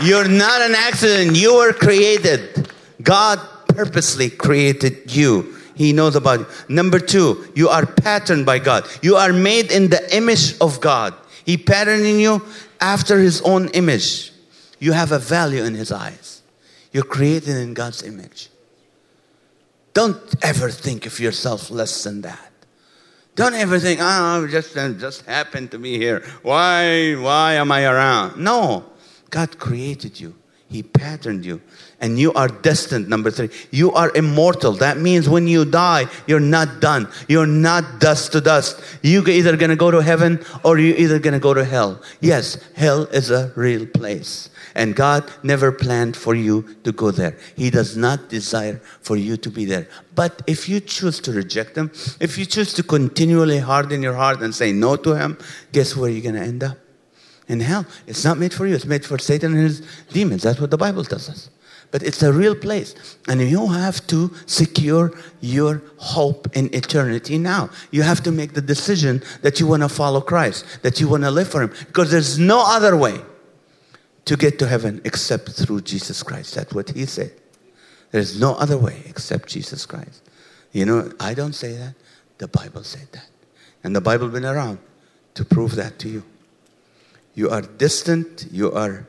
You're 0.01 0.27
not 0.27 0.61
an 0.61 0.73
accident. 0.73 1.35
You 1.35 1.57
were 1.57 1.73
created. 1.73 2.71
God 3.03 3.39
purposely 3.67 4.29
created 4.29 5.13
you. 5.13 5.60
He 5.81 5.93
knows 5.93 6.15
about 6.15 6.41
you. 6.41 6.45
Number 6.69 6.99
two, 6.99 7.51
you 7.55 7.67
are 7.69 7.87
patterned 7.87 8.45
by 8.45 8.59
God. 8.59 8.87
You 9.01 9.15
are 9.15 9.33
made 9.33 9.71
in 9.71 9.89
the 9.89 10.15
image 10.15 10.55
of 10.59 10.79
God. 10.79 11.15
He 11.43 11.57
patterned 11.57 12.05
you 12.05 12.45
after 12.79 13.17
his 13.17 13.41
own 13.41 13.67
image. 13.69 14.31
You 14.77 14.91
have 14.91 15.11
a 15.11 15.17
value 15.17 15.63
in 15.63 15.73
his 15.73 15.91
eyes. 15.91 16.43
You're 16.91 17.03
created 17.03 17.57
in 17.57 17.73
God's 17.73 18.03
image. 18.03 18.49
Don't 19.93 20.21
ever 20.43 20.69
think 20.69 21.07
of 21.07 21.19
yourself 21.19 21.71
less 21.71 22.03
than 22.03 22.21
that. 22.21 22.51
Don't 23.35 23.55
ever 23.55 23.79
think, 23.79 23.99
oh, 24.03 24.47
just 24.47 24.75
just 24.75 25.25
happened 25.25 25.71
to 25.71 25.79
me 25.79 25.97
here. 25.97 26.23
Why 26.43 27.13
why 27.15 27.53
am 27.53 27.71
I 27.71 27.85
around? 27.85 28.37
No. 28.37 28.85
God 29.31 29.57
created 29.57 30.19
you. 30.19 30.35
He 30.69 30.83
patterned 30.83 31.43
you. 31.43 31.59
And 32.01 32.17
you 32.17 32.33
are 32.33 32.47
destined, 32.47 33.07
number 33.07 33.29
three. 33.29 33.51
You 33.69 33.93
are 33.93 34.11
immortal. 34.15 34.71
That 34.73 34.97
means 34.97 35.29
when 35.29 35.47
you 35.47 35.65
die, 35.65 36.07
you're 36.25 36.39
not 36.39 36.79
done. 36.81 37.07
You're 37.27 37.45
not 37.45 37.99
dust 37.99 38.31
to 38.31 38.41
dust. 38.41 38.81
You're 39.03 39.29
either 39.29 39.55
going 39.55 39.69
to 39.69 39.75
go 39.75 39.91
to 39.91 40.01
heaven 40.01 40.43
or 40.65 40.79
you're 40.79 40.97
either 40.97 41.19
going 41.19 41.35
to 41.35 41.39
go 41.39 41.53
to 41.53 41.63
hell. 41.63 42.01
Yes, 42.19 42.57
hell 42.75 43.03
is 43.03 43.29
a 43.29 43.53
real 43.55 43.85
place. 43.85 44.49
And 44.73 44.95
God 44.95 45.29
never 45.43 45.71
planned 45.71 46.17
for 46.17 46.33
you 46.33 46.75
to 46.85 46.91
go 46.91 47.11
there. 47.11 47.37
He 47.55 47.69
does 47.69 47.95
not 47.95 48.29
desire 48.29 48.81
for 49.01 49.15
you 49.15 49.37
to 49.37 49.51
be 49.51 49.65
there. 49.65 49.87
But 50.15 50.41
if 50.47 50.67
you 50.67 50.79
choose 50.79 51.19
to 51.19 51.31
reject 51.31 51.77
Him, 51.77 51.91
if 52.19 52.35
you 52.35 52.45
choose 52.45 52.73
to 52.73 52.83
continually 52.83 53.59
harden 53.59 54.01
your 54.01 54.15
heart 54.15 54.41
and 54.41 54.55
say 54.55 54.71
no 54.71 54.95
to 54.95 55.13
Him, 55.13 55.37
guess 55.71 55.95
where 55.95 56.09
you're 56.09 56.23
going 56.23 56.35
to 56.35 56.41
end 56.41 56.63
up? 56.63 56.77
In 57.47 57.59
hell. 57.59 57.85
It's 58.07 58.23
not 58.23 58.39
made 58.39 58.53
for 58.53 58.65
you, 58.65 58.73
it's 58.73 58.85
made 58.85 59.05
for 59.05 59.19
Satan 59.19 59.53
and 59.53 59.63
his 59.63 59.81
demons. 60.11 60.41
That's 60.41 60.59
what 60.59 60.71
the 60.71 60.77
Bible 60.77 61.03
tells 61.03 61.29
us 61.29 61.49
but 61.91 62.01
it's 62.03 62.23
a 62.23 62.31
real 62.31 62.55
place. 62.55 62.95
And 63.27 63.41
you 63.41 63.67
have 63.67 64.05
to 64.07 64.33
secure 64.45 65.13
your 65.41 65.81
hope 65.97 66.47
in 66.55 66.73
eternity 66.73 67.37
now. 67.37 67.69
You 67.91 68.01
have 68.03 68.23
to 68.23 68.31
make 68.31 68.53
the 68.53 68.61
decision 68.61 69.21
that 69.41 69.59
you 69.59 69.67
want 69.67 69.83
to 69.83 69.89
follow 69.89 70.21
Christ, 70.21 70.81
that 70.83 70.99
you 70.99 71.09
want 71.09 71.23
to 71.23 71.31
live 71.31 71.49
for 71.49 71.61
Him, 71.61 71.73
because 71.87 72.09
there's 72.09 72.39
no 72.39 72.63
other 72.65 72.95
way 72.95 73.19
to 74.25 74.37
get 74.37 74.57
to 74.59 74.67
heaven 74.67 75.01
except 75.03 75.49
through 75.49 75.81
Jesus 75.81 76.23
Christ. 76.23 76.55
That's 76.55 76.73
what 76.73 76.89
He 76.89 77.05
said. 77.05 77.33
There's 78.11 78.39
no 78.39 78.55
other 78.55 78.77
way 78.77 79.03
except 79.05 79.49
Jesus 79.49 79.85
Christ. 79.85 80.21
You 80.71 80.85
know, 80.85 81.11
I 81.19 81.33
don't 81.33 81.53
say 81.53 81.75
that. 81.75 81.95
The 82.37 82.47
Bible 82.47 82.83
said 82.83 83.07
that. 83.11 83.27
And 83.83 83.95
the 83.95 84.01
Bible 84.01 84.29
been 84.29 84.45
around 84.45 84.79
to 85.35 85.45
prove 85.45 85.75
that 85.75 85.99
to 85.99 86.09
you. 86.09 86.23
You 87.33 87.49
are 87.49 87.61
distant, 87.61 88.47
you 88.51 88.71
are 88.71 89.07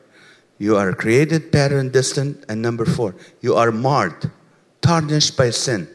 you 0.63 0.77
are 0.77 0.93
created, 0.93 1.51
patterned, 1.51 1.91
distant. 1.91 2.45
And 2.47 2.61
number 2.61 2.85
four, 2.85 3.15
you 3.41 3.55
are 3.55 3.69
marred, 3.69 4.31
tarnished 4.79 5.35
by 5.35 5.49
sin. 5.49 5.89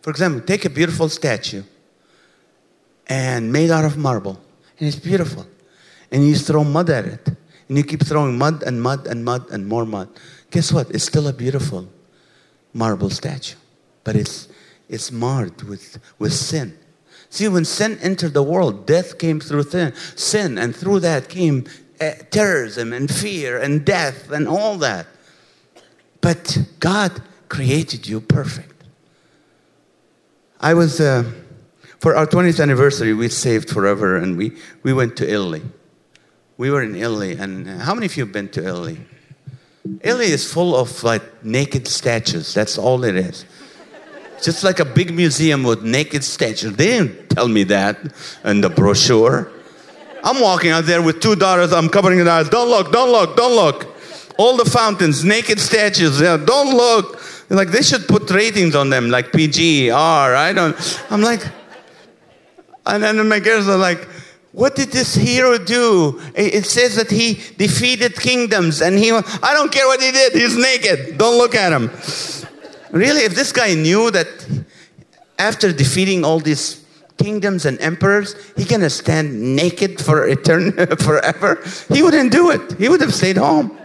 For 0.00 0.08
example, 0.08 0.40
take 0.40 0.64
a 0.64 0.70
beautiful 0.70 1.10
statue 1.10 1.62
and 3.06 3.52
made 3.52 3.70
out 3.70 3.84
of 3.84 3.98
marble, 3.98 4.40
and 4.78 4.88
it's 4.88 4.96
beautiful. 4.98 5.46
And 6.10 6.26
you 6.26 6.36
throw 6.36 6.64
mud 6.64 6.88
at 6.88 7.04
it, 7.04 7.28
and 7.68 7.76
you 7.76 7.84
keep 7.84 8.02
throwing 8.02 8.38
mud 8.38 8.62
and 8.62 8.82
mud 8.82 9.06
and 9.08 9.22
mud 9.22 9.50
and 9.50 9.68
more 9.68 9.84
mud. 9.84 10.08
Guess 10.50 10.72
what? 10.72 10.90
It's 10.90 11.04
still 11.04 11.28
a 11.28 11.34
beautiful 11.34 11.86
marble 12.72 13.10
statue, 13.10 13.58
but 14.04 14.16
it's, 14.16 14.48
it's 14.88 15.12
marred 15.12 15.62
with, 15.64 15.98
with 16.18 16.32
sin. 16.32 16.78
See, 17.28 17.48
when 17.48 17.66
sin 17.66 17.98
entered 18.00 18.32
the 18.32 18.42
world, 18.42 18.86
death 18.86 19.18
came 19.18 19.38
through 19.38 19.64
sin, 19.64 19.92
sin, 20.14 20.56
and 20.56 20.74
through 20.74 21.00
that 21.00 21.28
came 21.28 21.66
uh, 22.00 22.12
terrorism 22.30 22.92
and 22.92 23.12
fear 23.12 23.58
and 23.58 23.84
death 23.84 24.30
and 24.30 24.48
all 24.48 24.76
that. 24.78 25.06
But 26.20 26.58
God 26.80 27.22
created 27.48 28.06
you 28.06 28.20
perfect. 28.20 28.72
I 30.60 30.74
was, 30.74 31.00
uh, 31.00 31.30
for 31.98 32.16
our 32.16 32.26
20th 32.26 32.60
anniversary, 32.60 33.12
we 33.12 33.28
saved 33.28 33.70
forever 33.70 34.16
and 34.16 34.36
we, 34.36 34.56
we 34.82 34.92
went 34.92 35.16
to 35.18 35.30
Italy. 35.30 35.62
We 36.58 36.70
were 36.70 36.82
in 36.82 36.96
Italy, 36.96 37.36
and 37.36 37.68
how 37.68 37.94
many 37.94 38.06
of 38.06 38.16
you 38.16 38.24
have 38.24 38.32
been 38.32 38.48
to 38.50 38.66
Italy? 38.66 38.98
Italy 40.00 40.26
is 40.26 40.50
full 40.50 40.74
of 40.74 41.04
like 41.04 41.44
naked 41.44 41.86
statues. 41.86 42.54
That's 42.54 42.78
all 42.78 43.04
it 43.04 43.14
is. 43.14 43.44
Just 44.42 44.64
like 44.64 44.80
a 44.80 44.84
big 44.84 45.14
museum 45.14 45.64
with 45.64 45.82
naked 45.82 46.24
statues. 46.24 46.74
They 46.76 46.86
didn't 46.86 47.28
tell 47.28 47.48
me 47.48 47.64
that 47.64 47.98
in 48.44 48.62
the 48.62 48.70
brochure. 48.70 49.52
I'm 50.26 50.40
walking 50.40 50.72
out 50.72 50.86
there 50.86 51.00
with 51.00 51.20
two 51.20 51.36
daughters. 51.36 51.72
I'm 51.72 51.88
covering 51.88 52.18
their 52.18 52.28
eyes. 52.28 52.48
Don't 52.48 52.68
look, 52.68 52.90
don't 52.90 53.12
look, 53.12 53.36
don't 53.36 53.54
look. 53.54 53.94
All 54.38 54.56
the 54.56 54.64
fountains, 54.64 55.24
naked 55.24 55.60
statues. 55.60 56.20
Yeah, 56.20 56.36
don't 56.36 56.76
look. 56.76 57.22
Like 57.48 57.68
they 57.68 57.82
should 57.82 58.08
put 58.08 58.28
ratings 58.30 58.74
on 58.74 58.90
them, 58.90 59.08
like 59.08 59.32
PG, 59.32 59.90
R. 59.90 60.34
I 60.34 60.52
don't. 60.52 60.76
I'm 61.10 61.22
like, 61.22 61.46
and 62.86 63.04
then 63.04 63.28
my 63.28 63.38
girls 63.38 63.68
are 63.68 63.78
like, 63.78 64.08
what 64.50 64.74
did 64.74 64.90
this 64.90 65.14
hero 65.14 65.58
do? 65.58 66.20
It 66.34 66.64
says 66.64 66.96
that 66.96 67.10
he 67.10 67.34
defeated 67.56 68.16
kingdoms 68.16 68.80
and 68.80 68.98
he, 68.98 69.12
I 69.12 69.52
don't 69.54 69.70
care 69.70 69.86
what 69.86 70.02
he 70.02 70.10
did, 70.10 70.32
he's 70.32 70.56
naked. 70.56 71.18
Don't 71.18 71.36
look 71.36 71.54
at 71.54 71.72
him. 71.72 71.90
Really, 72.90 73.20
if 73.20 73.34
this 73.34 73.52
guy 73.52 73.74
knew 73.74 74.10
that 74.10 74.26
after 75.38 75.72
defeating 75.72 76.24
all 76.24 76.40
these 76.40 76.85
kingdoms 77.16 77.64
and 77.64 77.80
emperors, 77.80 78.36
he 78.56 78.64
gonna 78.64 78.90
stand 78.90 79.56
naked 79.56 80.00
for 80.00 80.28
etern- 80.28 81.00
forever? 81.02 81.62
He 81.94 82.02
wouldn't 82.02 82.32
do 82.32 82.50
it. 82.50 82.78
He 82.78 82.88
would 82.88 83.00
have 83.00 83.14
stayed 83.14 83.36
home. 83.36 83.78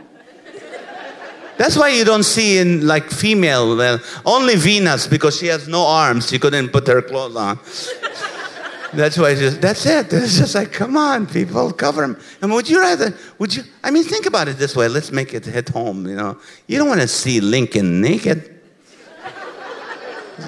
That's 1.57 1.77
why 1.77 1.89
you 1.89 2.03
don't 2.03 2.23
see 2.23 2.57
in 2.57 2.87
like 2.87 3.11
female, 3.11 3.79
uh, 3.79 3.99
only 4.25 4.55
Venus 4.55 5.05
because 5.05 5.37
she 5.37 5.45
has 5.47 5.67
no 5.67 5.85
arms. 5.85 6.27
She 6.29 6.39
couldn't 6.39 6.69
put 6.69 6.87
her 6.87 7.01
clothes 7.03 7.35
on. 7.35 7.59
That's 8.93 9.17
why. 9.17 9.35
Just, 9.35 9.61
that's 9.61 9.85
it. 9.85 10.11
It's 10.11 10.37
just 10.37 10.53
like, 10.53 10.73
come 10.73 10.97
on, 10.97 11.25
people, 11.25 11.71
cover 11.71 12.01
them. 12.01 12.19
And 12.41 12.51
would 12.51 12.69
you 12.69 12.79
rather? 12.79 13.15
Would 13.39 13.55
you? 13.55 13.63
I 13.83 13.91
mean, 13.91 14.03
think 14.03 14.25
about 14.25 14.49
it 14.49 14.57
this 14.57 14.75
way. 14.75 14.89
Let's 14.89 15.11
make 15.11 15.33
it 15.33 15.45
hit 15.45 15.69
home. 15.69 16.05
You 16.07 16.15
know, 16.15 16.37
you 16.67 16.77
don't 16.77 16.89
want 16.89 16.99
to 16.99 17.07
see 17.07 17.39
Lincoln 17.39 18.01
naked. 18.01 18.60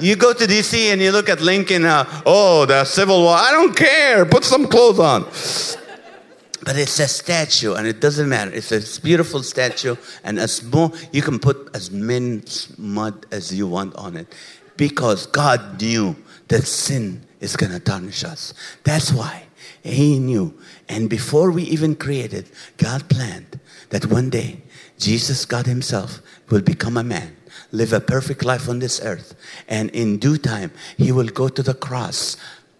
You 0.01 0.15
go 0.15 0.33
to 0.33 0.45
DC 0.45 0.91
and 0.91 1.01
you 1.01 1.11
look 1.11 1.29
at 1.29 1.41
Lincoln. 1.41 1.85
Uh, 1.85 2.05
oh, 2.25 2.65
the 2.65 2.85
Civil 2.85 3.21
War. 3.21 3.35
I 3.35 3.51
don't 3.51 3.75
care. 3.75 4.25
Put 4.25 4.43
some 4.43 4.67
clothes 4.67 4.99
on. 4.99 5.23
But 6.65 6.77
it's 6.77 6.97
a 6.99 7.07
statue, 7.07 7.73
and 7.73 7.85
it 7.85 7.99
doesn't 7.99 8.29
matter. 8.29 8.51
It's 8.51 8.71
a 8.71 9.01
beautiful 9.01 9.43
statue, 9.43 9.97
and 10.23 10.39
as 10.39 10.63
more 10.63 10.91
you 11.11 11.21
can 11.21 11.37
put 11.37 11.69
as 11.73 11.91
much 11.91 12.67
mud 12.77 13.25
as 13.31 13.53
you 13.53 13.67
want 13.67 13.95
on 13.95 14.15
it, 14.15 14.33
because 14.77 15.27
God 15.27 15.81
knew 15.81 16.15
that 16.47 16.63
sin 16.63 17.25
is 17.41 17.57
going 17.57 17.73
to 17.73 17.81
tarnish 17.81 18.23
us. 18.23 18.53
That's 18.85 19.11
why 19.11 19.43
He 19.83 20.19
knew, 20.19 20.57
and 20.87 21.09
before 21.09 21.51
we 21.51 21.63
even 21.63 21.95
created, 21.95 22.49
God 22.77 23.09
planned 23.09 23.59
that 23.89 24.05
one 24.05 24.29
day 24.29 24.61
Jesus, 24.97 25.43
God 25.43 25.65
Himself, 25.65 26.21
will 26.49 26.61
become 26.61 26.95
a 26.95 27.03
man 27.03 27.35
live 27.73 27.91
a 27.91 27.99
perfect 27.99 28.45
life 28.45 28.69
on 28.69 28.79
this 28.79 29.01
earth. 29.01 29.35
And 29.67 29.89
in 29.89 30.19
due 30.19 30.37
time, 30.37 30.71
he 30.97 31.11
will 31.11 31.27
go 31.27 31.49
to 31.49 31.61
the 31.61 31.73
cross 31.73 32.37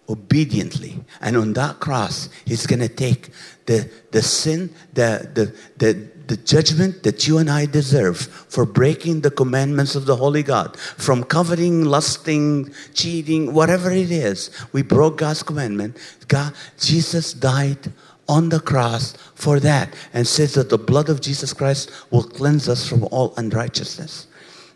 obediently. 0.08 1.00
And 1.20 1.36
on 1.36 1.52
that 1.54 1.80
cross, 1.80 2.28
he's 2.46 2.66
going 2.66 2.80
to 2.80 2.88
take 2.88 3.30
the, 3.66 3.90
the 4.12 4.22
sin, 4.22 4.70
the, 4.92 5.28
the, 5.34 5.54
the, 5.76 6.08
the 6.26 6.36
judgment 6.36 7.02
that 7.02 7.26
you 7.26 7.38
and 7.38 7.50
I 7.50 7.66
deserve 7.66 8.18
for 8.18 8.64
breaking 8.64 9.22
the 9.22 9.30
commandments 9.30 9.94
of 9.94 10.06
the 10.06 10.16
Holy 10.16 10.42
God, 10.42 10.78
from 10.78 11.24
coveting, 11.24 11.84
lusting, 11.84 12.72
cheating, 12.94 13.52
whatever 13.52 13.90
it 13.90 14.10
is. 14.10 14.50
We 14.72 14.82
broke 14.82 15.18
God's 15.18 15.42
commandment. 15.42 15.96
God, 16.28 16.54
Jesus 16.78 17.32
died 17.32 17.92
on 18.28 18.48
the 18.48 18.60
cross 18.60 19.14
for 19.34 19.60
that 19.60 19.94
and 20.12 20.26
says 20.26 20.54
that 20.54 20.70
the 20.70 20.78
blood 20.78 21.08
of 21.08 21.20
Jesus 21.20 21.52
Christ 21.52 21.90
will 22.10 22.22
cleanse 22.22 22.68
us 22.68 22.88
from 22.88 23.04
all 23.04 23.34
unrighteousness. 23.36 24.28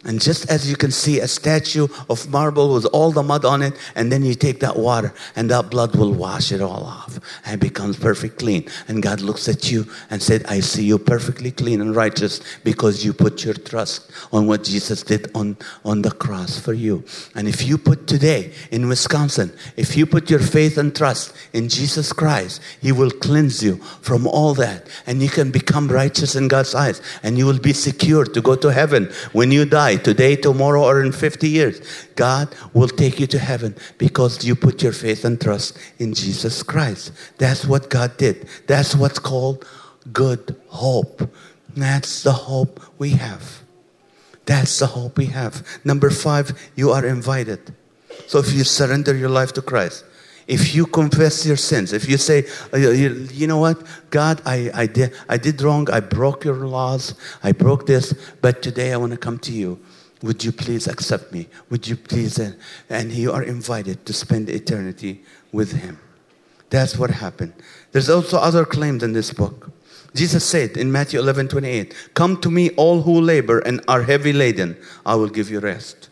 And 0.04 0.20
just 0.20 0.48
as 0.48 0.70
you 0.70 0.76
can 0.76 0.92
see 0.92 1.18
a 1.18 1.26
statue 1.26 1.88
of 2.08 2.30
marble 2.30 2.72
with 2.72 2.86
all 2.86 3.10
the 3.10 3.22
mud 3.22 3.44
on 3.44 3.62
it, 3.62 3.74
and 3.96 4.12
then 4.12 4.24
you 4.24 4.34
take 4.34 4.60
that 4.60 4.76
water 4.76 5.12
and 5.34 5.50
that 5.50 5.70
blood 5.70 5.96
will 5.96 6.12
wash 6.12 6.52
it 6.52 6.60
all 6.60 6.84
off 6.84 7.18
and 7.44 7.54
it 7.54 7.60
becomes 7.60 7.96
perfect 7.98 8.38
clean. 8.38 8.64
And 8.86 9.02
God 9.02 9.20
looks 9.20 9.48
at 9.48 9.72
you 9.72 9.86
and 10.08 10.22
said, 10.22 10.46
I 10.46 10.60
see 10.60 10.84
you 10.84 10.98
perfectly 10.98 11.50
clean 11.50 11.80
and 11.80 11.96
righteous 11.96 12.40
because 12.62 13.04
you 13.04 13.12
put 13.12 13.44
your 13.44 13.54
trust 13.54 14.12
on 14.32 14.46
what 14.46 14.62
Jesus 14.62 15.02
did 15.02 15.32
on, 15.34 15.56
on 15.84 16.02
the 16.02 16.12
cross 16.12 16.60
for 16.60 16.74
you. 16.74 17.02
And 17.34 17.48
if 17.48 17.66
you 17.66 17.76
put 17.76 18.06
today 18.06 18.52
in 18.70 18.88
Wisconsin, 18.88 19.52
if 19.76 19.96
you 19.96 20.06
put 20.06 20.30
your 20.30 20.40
faith 20.40 20.78
and 20.78 20.94
trust 20.94 21.34
in 21.52 21.68
Jesus 21.68 22.12
Christ, 22.12 22.62
He 22.80 22.92
will 22.92 23.10
cleanse 23.10 23.64
you 23.64 23.78
from 24.00 24.28
all 24.28 24.54
that. 24.54 24.86
And 25.08 25.20
you 25.20 25.28
can 25.28 25.50
become 25.50 25.88
righteous 25.88 26.36
in 26.36 26.46
God's 26.46 26.76
eyes. 26.76 27.02
And 27.24 27.36
you 27.36 27.46
will 27.46 27.58
be 27.58 27.72
secure 27.72 28.24
to 28.24 28.40
go 28.40 28.54
to 28.54 28.72
heaven 28.72 29.10
when 29.32 29.50
you 29.50 29.64
die 29.64 29.87
die 29.88 30.02
today, 30.02 30.36
tomorrow, 30.36 30.82
or 30.82 31.02
in 31.02 31.12
50 31.12 31.48
years, 31.48 31.80
God 32.14 32.48
will 32.72 32.88
take 32.88 33.20
you 33.20 33.26
to 33.28 33.38
heaven 33.38 33.74
because 33.98 34.44
you 34.44 34.54
put 34.54 34.82
your 34.82 34.92
faith 34.92 35.24
and 35.24 35.40
trust 35.40 35.78
in 35.98 36.14
Jesus 36.14 36.62
Christ. 36.62 37.12
That's 37.38 37.64
what 37.64 37.90
God 37.90 38.16
did. 38.16 38.48
That's 38.66 38.94
what's 38.94 39.18
called 39.18 39.66
good 40.12 40.56
hope. 40.68 41.30
That's 41.76 42.22
the 42.22 42.32
hope 42.32 42.80
we 42.98 43.10
have. 43.10 43.62
That's 44.46 44.78
the 44.78 44.86
hope 44.86 45.18
we 45.18 45.26
have. 45.26 45.62
Number 45.84 46.10
five, 46.10 46.52
you 46.74 46.90
are 46.90 47.04
invited. 47.04 47.60
So 48.26 48.38
if 48.38 48.52
you 48.52 48.64
surrender 48.64 49.14
your 49.14 49.28
life 49.28 49.52
to 49.54 49.62
Christ, 49.62 50.04
if 50.48 50.74
you 50.74 50.86
confess 50.86 51.44
your 51.46 51.58
sins, 51.58 51.92
if 51.92 52.08
you 52.08 52.16
say, 52.16 52.46
uh, 52.72 52.78
you, 52.78 53.46
know 53.46 53.58
what, 53.58 53.86
God, 54.08 54.40
I, 54.46 54.70
I, 54.74 54.86
did, 54.86 55.14
I 55.28 55.36
did 55.36 55.60
wrong, 55.60 55.88
I 55.90 56.00
broke 56.00 56.44
your 56.44 56.54
laws, 56.54 57.14
I 57.44 57.52
broke 57.52 57.86
this, 57.86 58.14
but 58.40 58.62
today 58.62 58.94
I 58.94 58.96
want 58.96 59.12
to 59.12 59.18
come 59.18 59.38
to 59.40 59.52
you. 59.52 59.78
Would 60.22 60.42
you 60.42 60.50
please 60.50 60.88
accept 60.88 61.32
me? 61.32 61.48
Would 61.70 61.86
you 61.86 61.96
please? 61.96 62.40
Uh, 62.40 62.52
and 62.88 63.12
you 63.12 63.30
are 63.30 63.42
invited 63.42 64.04
to 64.06 64.12
spend 64.12 64.48
eternity 64.48 65.22
with 65.52 65.72
him. 65.72 66.00
That's 66.70 66.98
what 66.98 67.10
happened. 67.10 67.52
There's 67.92 68.10
also 68.10 68.38
other 68.38 68.64
claims 68.64 69.02
in 69.02 69.12
this 69.12 69.32
book. 69.32 69.70
Jesus 70.14 70.44
said 70.44 70.76
in 70.76 70.90
Matthew 70.90 71.20
11 71.20 71.48
28, 71.48 71.94
Come 72.14 72.40
to 72.40 72.50
me, 72.50 72.70
all 72.70 73.02
who 73.02 73.20
labor 73.20 73.60
and 73.60 73.82
are 73.86 74.02
heavy 74.02 74.32
laden, 74.32 74.76
I 75.04 75.14
will 75.14 75.28
give 75.28 75.50
you 75.50 75.60
rest. 75.60 76.07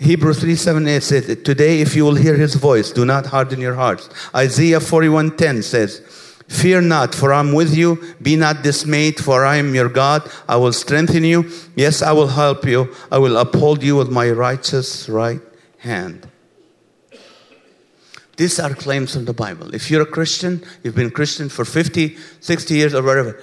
Hebrews 0.00 0.40
3 0.40 0.56
7 0.56 0.88
8 0.88 1.02
says, 1.02 1.26
Today, 1.44 1.82
if 1.82 1.94
you 1.94 2.04
will 2.06 2.14
hear 2.14 2.34
his 2.34 2.54
voice, 2.54 2.90
do 2.90 3.04
not 3.04 3.26
harden 3.26 3.60
your 3.60 3.74
hearts. 3.74 4.08
Isaiah 4.34 4.80
41 4.80 5.36
10 5.36 5.62
says, 5.62 6.00
Fear 6.48 6.80
not, 6.80 7.14
for 7.14 7.32
I'm 7.34 7.52
with 7.52 7.76
you. 7.76 8.02
Be 8.20 8.34
not 8.34 8.62
dismayed, 8.62 9.20
for 9.20 9.44
I 9.44 9.56
am 9.56 9.74
your 9.74 9.90
God. 9.90 10.28
I 10.48 10.56
will 10.56 10.72
strengthen 10.72 11.22
you. 11.22 11.50
Yes, 11.76 12.00
I 12.00 12.12
will 12.12 12.28
help 12.28 12.64
you. 12.64 12.94
I 13.12 13.18
will 13.18 13.36
uphold 13.36 13.82
you 13.82 13.94
with 13.94 14.10
my 14.10 14.30
righteous 14.30 15.08
right 15.08 15.40
hand. 15.78 16.26
These 18.36 18.58
are 18.58 18.74
claims 18.74 19.12
from 19.14 19.26
the 19.26 19.34
Bible. 19.34 19.74
If 19.74 19.90
you're 19.90 20.02
a 20.02 20.06
Christian, 20.06 20.64
you've 20.82 20.96
been 20.96 21.10
Christian 21.10 21.50
for 21.50 21.66
50, 21.66 22.16
60 22.40 22.74
years 22.74 22.94
or 22.94 23.02
whatever, 23.02 23.38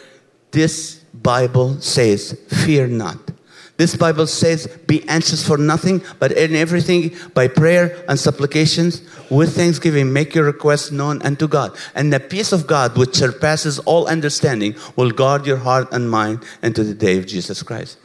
this 0.50 0.96
Bible 1.14 1.80
says, 1.80 2.38
Fear 2.66 2.88
not. 2.88 3.37
This 3.78 3.96
Bible 3.96 4.26
says, 4.26 4.66
Be 4.88 5.08
anxious 5.08 5.48
for 5.48 5.58
nothing, 5.58 6.02
but 6.18 6.32
in 6.32 6.56
everything 6.56 7.16
by 7.36 7.48
prayer 7.48 8.04
and 8.10 8.20
supplications 8.20 9.02
with 9.30 9.56
thanksgiving, 9.56 10.12
make 10.12 10.34
your 10.34 10.46
requests 10.46 10.92
known 10.92 11.22
unto 11.22 11.48
God. 11.48 11.78
And 11.94 12.12
the 12.12 12.20
peace 12.20 12.52
of 12.52 12.66
God, 12.66 12.98
which 12.98 13.16
surpasses 13.16 13.78
all 13.80 14.08
understanding, 14.08 14.76
will 14.96 15.12
guard 15.12 15.46
your 15.46 15.58
heart 15.58 15.90
and 15.92 16.10
mind 16.10 16.44
unto 16.64 16.84
the 16.84 16.96
day 16.96 17.20
of 17.20 17.28
Jesus 17.28 17.62
Christ. 17.62 18.00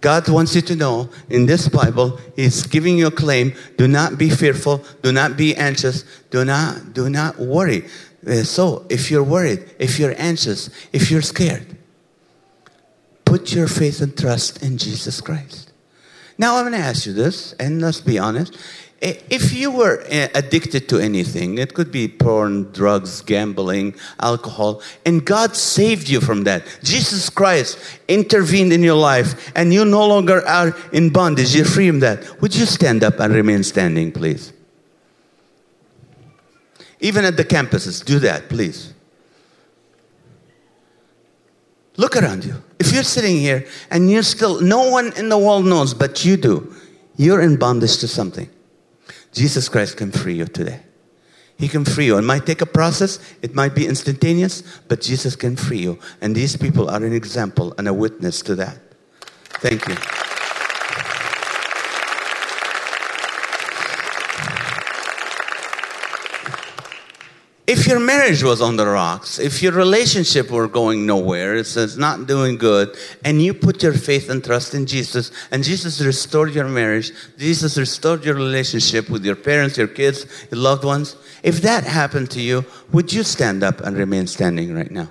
God 0.00 0.28
wants 0.28 0.56
you 0.56 0.62
to 0.62 0.74
know 0.74 1.08
in 1.30 1.46
this 1.46 1.68
Bible, 1.68 2.18
He's 2.34 2.66
giving 2.66 2.98
you 2.98 3.06
a 3.06 3.12
claim. 3.12 3.54
Do 3.78 3.86
not 3.86 4.18
be 4.18 4.28
fearful. 4.28 4.84
Do 5.02 5.12
not 5.12 5.36
be 5.36 5.54
anxious. 5.54 6.04
Do 6.30 6.44
not, 6.44 6.92
do 6.92 7.08
not 7.08 7.38
worry. 7.38 7.84
Uh, 8.26 8.42
so, 8.42 8.84
if 8.90 9.12
you're 9.12 9.22
worried, 9.22 9.64
if 9.78 10.00
you're 10.00 10.14
anxious, 10.18 10.70
if 10.92 11.10
you're 11.10 11.22
scared, 11.22 11.64
put 13.32 13.54
your 13.54 13.66
faith 13.66 14.02
and 14.02 14.14
trust 14.14 14.62
in 14.62 14.76
Jesus 14.76 15.22
Christ. 15.22 15.72
Now, 16.36 16.58
I'm 16.58 16.64
going 16.64 16.78
to 16.78 16.86
ask 16.86 17.06
you 17.06 17.14
this, 17.14 17.54
and 17.54 17.80
let's 17.80 17.98
be 17.98 18.18
honest. 18.18 18.58
If 19.00 19.54
you 19.54 19.70
were 19.70 20.04
eh, 20.06 20.28
addicted 20.34 20.86
to 20.90 20.98
anything, 20.98 21.56
it 21.56 21.72
could 21.72 21.90
be 21.90 22.08
porn, 22.08 22.70
drugs, 22.72 23.22
gambling, 23.22 23.94
alcohol, 24.20 24.82
and 25.06 25.24
God 25.24 25.56
saved 25.56 26.10
you 26.10 26.20
from 26.20 26.44
that. 26.44 26.62
Jesus 26.82 27.30
Christ 27.30 27.78
intervened 28.06 28.70
in 28.70 28.82
your 28.82 29.00
life, 29.00 29.50
and 29.56 29.72
you 29.72 29.86
no 29.86 30.06
longer 30.06 30.46
are 30.46 30.76
in 30.92 31.08
bondage. 31.08 31.56
You're 31.56 31.64
free 31.64 31.88
from 31.88 32.00
that. 32.00 32.38
Would 32.42 32.54
you 32.54 32.66
stand 32.66 33.02
up 33.02 33.18
and 33.18 33.32
remain 33.32 33.62
standing, 33.62 34.12
please? 34.12 34.52
Even 37.00 37.24
at 37.24 37.38
the 37.38 37.46
campuses, 37.46 38.04
do 38.04 38.18
that, 38.18 38.50
please. 38.50 38.92
Look 41.96 42.14
around 42.14 42.44
you. 42.44 42.62
If 42.82 42.92
you're 42.92 43.04
sitting 43.04 43.36
here 43.36 43.64
and 43.92 44.10
you're 44.10 44.24
still, 44.24 44.60
no 44.60 44.90
one 44.90 45.12
in 45.16 45.28
the 45.28 45.38
world 45.38 45.64
knows, 45.64 45.94
but 45.94 46.24
you 46.24 46.36
do, 46.36 46.74
you're 47.16 47.40
in 47.40 47.54
bondage 47.54 47.98
to 47.98 48.08
something. 48.08 48.50
Jesus 49.30 49.68
Christ 49.68 49.96
can 49.96 50.10
free 50.10 50.34
you 50.34 50.46
today. 50.46 50.80
He 51.56 51.68
can 51.68 51.84
free 51.84 52.06
you. 52.06 52.18
It 52.18 52.22
might 52.22 52.44
take 52.44 52.60
a 52.60 52.66
process, 52.66 53.20
it 53.40 53.54
might 53.54 53.76
be 53.76 53.86
instantaneous, 53.86 54.64
but 54.88 55.00
Jesus 55.00 55.36
can 55.36 55.54
free 55.54 55.78
you. 55.78 55.96
And 56.20 56.34
these 56.34 56.56
people 56.56 56.90
are 56.90 57.04
an 57.04 57.12
example 57.12 57.72
and 57.78 57.86
a 57.86 57.94
witness 57.94 58.42
to 58.42 58.56
that. 58.56 58.80
Thank 59.62 59.86
you. 59.86 60.31
If 67.72 67.86
your 67.86 67.98
marriage 67.98 68.42
was 68.42 68.60
on 68.60 68.76
the 68.76 68.86
rocks, 68.86 69.38
if 69.38 69.62
your 69.62 69.72
relationship 69.72 70.50
were 70.50 70.68
going 70.68 71.06
nowhere, 71.06 71.56
it's, 71.56 71.74
it's 71.74 71.96
not 71.96 72.26
doing 72.26 72.58
good, 72.58 72.94
and 73.24 73.40
you 73.40 73.54
put 73.54 73.82
your 73.82 73.94
faith 73.94 74.28
and 74.28 74.44
trust 74.44 74.74
in 74.74 74.84
Jesus, 74.84 75.32
and 75.50 75.64
Jesus 75.64 76.00
restored 76.02 76.52
your 76.54 76.68
marriage, 76.68 77.12
Jesus 77.38 77.78
restored 77.78 78.26
your 78.26 78.34
relationship 78.34 79.08
with 79.08 79.24
your 79.24 79.36
parents, 79.36 79.78
your 79.78 79.88
kids, 79.88 80.26
your 80.50 80.60
loved 80.60 80.84
ones, 80.84 81.16
if 81.42 81.62
that 81.62 81.84
happened 81.84 82.30
to 82.32 82.42
you, 82.42 82.64
would 82.92 83.10
you 83.10 83.22
stand 83.22 83.62
up 83.64 83.80
and 83.80 83.96
remain 83.96 84.26
standing 84.26 84.74
right 84.74 84.90
now? 84.90 85.08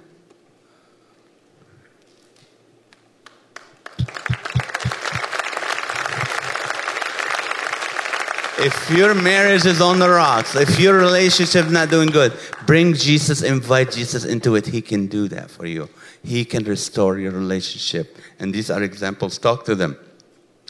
If 8.62 8.89
your 8.91 9.15
marriage 9.15 9.65
is 9.65 9.82
on 9.82 10.00
the 10.00 10.10
rocks, 10.10 10.56
if 10.56 10.80
your 10.80 10.95
relationship 10.95 11.69
not 11.69 11.89
doing 11.89 12.10
good, 12.10 12.34
bring 12.67 12.93
Jesus, 12.93 13.41
invite 13.41 13.91
Jesus 13.91 14.24
into 14.24 14.56
it. 14.56 14.67
He 14.67 14.82
can 14.82 15.08
do 15.08 15.28
that 15.30 15.50
for 15.50 15.65
you. 15.65 15.89
He 16.24 16.45
can 16.45 16.63
restore 16.63 17.17
your 17.17 17.32
relationship. 17.32 18.17
And 18.39 18.54
these 18.54 18.69
are 18.69 18.84
examples. 18.84 19.38
Talk 19.38 19.65
to 19.65 19.76
them. 19.76 19.97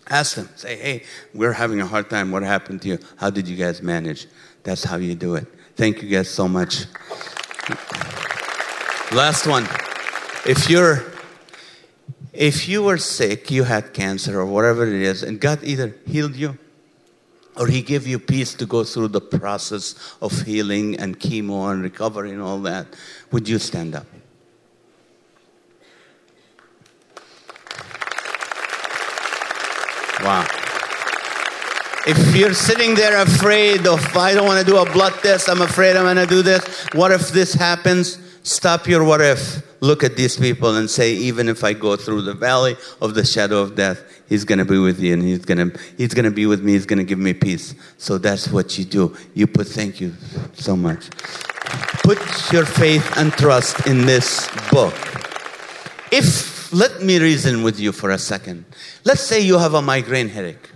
Ask 0.09 0.35
them. 0.35 0.49
Say, 0.55 0.77
hey, 0.77 1.03
we're 1.33 1.53
having 1.53 1.81
a 1.81 1.85
hard 1.85 2.09
time. 2.09 2.31
What 2.31 2.43
happened 2.43 2.81
to 2.83 2.87
you? 2.87 2.99
How 3.17 3.29
did 3.29 3.47
you 3.47 3.57
guys 3.57 3.81
manage? 3.81 4.27
That's 4.63 4.83
how 4.83 4.97
you 4.97 5.15
do 5.15 5.35
it. 5.35 5.47
Thank 5.75 6.01
you 6.01 6.09
guys 6.09 6.29
so 6.29 6.47
much. 6.47 6.85
Last 9.11 9.47
one. 9.47 9.63
If 10.45 10.69
you're 10.69 11.11
if 12.33 12.69
you 12.69 12.81
were 12.83 12.97
sick, 12.97 13.51
you 13.51 13.63
had 13.63 13.93
cancer 13.93 14.39
or 14.39 14.45
whatever 14.45 14.87
it 14.87 15.01
is, 15.01 15.21
and 15.21 15.39
God 15.39 15.59
either 15.63 15.95
healed 16.07 16.35
you 16.35 16.57
or 17.55 17.67
He 17.67 17.81
gave 17.81 18.07
you 18.07 18.19
peace 18.19 18.53
to 18.55 18.65
go 18.65 18.83
through 18.83 19.09
the 19.09 19.21
process 19.21 20.15
of 20.21 20.41
healing 20.41 20.97
and 20.99 21.19
chemo 21.19 21.71
and 21.71 21.83
recovery 21.83 22.31
and 22.31 22.41
all 22.41 22.59
that, 22.59 22.87
would 23.31 23.47
you 23.47 23.59
stand 23.59 23.95
up? 23.95 24.05
Wow. 30.23 30.45
If 32.05 32.35
you're 32.35 32.53
sitting 32.53 32.95
there 32.95 33.21
afraid 33.21 33.85
of, 33.87 34.15
I 34.15 34.33
don't 34.33 34.45
want 34.45 34.59
to 34.59 34.65
do 34.65 34.77
a 34.77 34.91
blood 34.91 35.13
test, 35.21 35.49
I'm 35.49 35.61
afraid 35.61 35.95
I'm 35.95 36.03
going 36.03 36.15
to 36.15 36.25
do 36.25 36.41
this, 36.41 36.87
what 36.93 37.11
if 37.11 37.29
this 37.29 37.53
happens? 37.53 38.17
Stop 38.43 38.87
your 38.87 39.03
what 39.03 39.21
if. 39.21 39.61
Look 39.81 40.03
at 40.03 40.15
these 40.15 40.37
people 40.37 40.75
and 40.75 40.89
say, 40.89 41.13
even 41.13 41.49
if 41.49 41.63
I 41.63 41.73
go 41.73 41.95
through 41.95 42.21
the 42.23 42.33
valley 42.33 42.75
of 43.01 43.13
the 43.15 43.25
shadow 43.25 43.61
of 43.61 43.75
death, 43.75 44.03
He's 44.29 44.45
going 44.45 44.59
to 44.59 44.65
be 44.65 44.77
with 44.77 44.99
you 44.99 45.13
and 45.13 45.21
He's 45.21 45.43
going 45.43 45.71
to, 45.71 45.79
he's 45.97 46.13
going 46.13 46.25
to 46.25 46.31
be 46.31 46.45
with 46.45 46.63
me. 46.63 46.73
He's 46.73 46.85
going 46.85 46.99
to 46.99 47.03
give 47.05 47.19
me 47.19 47.33
peace. 47.33 47.75
So 47.97 48.17
that's 48.17 48.47
what 48.47 48.77
you 48.77 48.85
do. 48.85 49.15
You 49.33 49.47
put, 49.47 49.67
thank 49.67 49.99
you 49.99 50.13
so 50.53 50.75
much. 50.75 51.09
Put 52.03 52.19
your 52.51 52.65
faith 52.65 53.17
and 53.17 53.31
trust 53.33 53.87
in 53.87 54.05
this 54.05 54.49
book. 54.71 54.93
If, 56.11 56.71
let 56.73 57.01
me 57.01 57.19
reason 57.19 57.63
with 57.63 57.79
you 57.79 57.91
for 57.91 58.11
a 58.11 58.17
second. 58.17 58.65
Let's 59.03 59.21
say 59.21 59.41
you 59.41 59.57
have 59.57 59.73
a 59.73 59.81
migraine 59.81 60.29
headache 60.29 60.69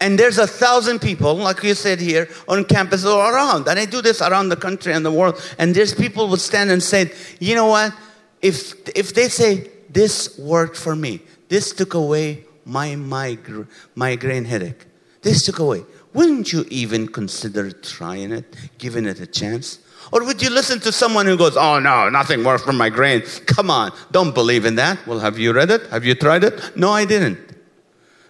and 0.00 0.18
there's 0.18 0.38
a 0.38 0.46
thousand 0.46 1.00
people, 1.00 1.34
like 1.34 1.62
you 1.62 1.74
said 1.74 2.00
here, 2.00 2.28
on 2.48 2.64
campus 2.64 3.04
or 3.04 3.32
around. 3.32 3.68
And 3.68 3.78
I 3.78 3.84
do 3.84 4.00
this 4.00 4.22
around 4.22 4.48
the 4.48 4.56
country 4.56 4.92
and 4.94 5.04
the 5.04 5.12
world. 5.12 5.40
And 5.58 5.74
there's 5.74 5.94
people 5.94 6.28
would 6.28 6.40
stand 6.40 6.70
and 6.70 6.82
say, 6.82 7.12
you 7.38 7.54
know 7.54 7.66
what? 7.66 7.92
If, 8.40 8.88
if 8.96 9.12
they 9.14 9.28
say, 9.28 9.68
this 9.90 10.38
worked 10.38 10.76
for 10.76 10.96
me, 10.96 11.20
this 11.48 11.72
took 11.72 11.94
away 11.94 12.44
my 12.64 12.90
migra- 12.90 13.68
migraine 13.94 14.44
headache, 14.44 14.86
this 15.22 15.44
took 15.44 15.58
away, 15.58 15.84
wouldn't 16.14 16.52
you 16.52 16.64
even 16.70 17.06
consider 17.06 17.70
trying 17.70 18.32
it, 18.32 18.56
giving 18.78 19.04
it 19.04 19.20
a 19.20 19.26
chance? 19.26 19.80
Or 20.12 20.24
would 20.24 20.42
you 20.42 20.50
listen 20.50 20.80
to 20.80 20.92
someone 20.92 21.26
who 21.26 21.36
goes, 21.36 21.56
oh 21.56 21.78
no, 21.78 22.08
nothing 22.08 22.42
works 22.42 22.62
for 22.62 22.72
migraine? 22.72 23.22
Come 23.46 23.70
on, 23.70 23.92
don't 24.10 24.34
believe 24.34 24.64
in 24.64 24.76
that. 24.76 25.06
Well, 25.06 25.18
have 25.18 25.38
you 25.38 25.52
read 25.52 25.70
it? 25.70 25.86
Have 25.88 26.04
you 26.04 26.14
tried 26.14 26.44
it? 26.44 26.76
No, 26.76 26.90
I 26.90 27.04
didn't. 27.04 27.38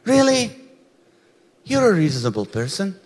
Really? 0.04 0.59
You're 1.70 1.92
a 1.92 1.94
reasonable 1.94 2.46
person. 2.46 2.98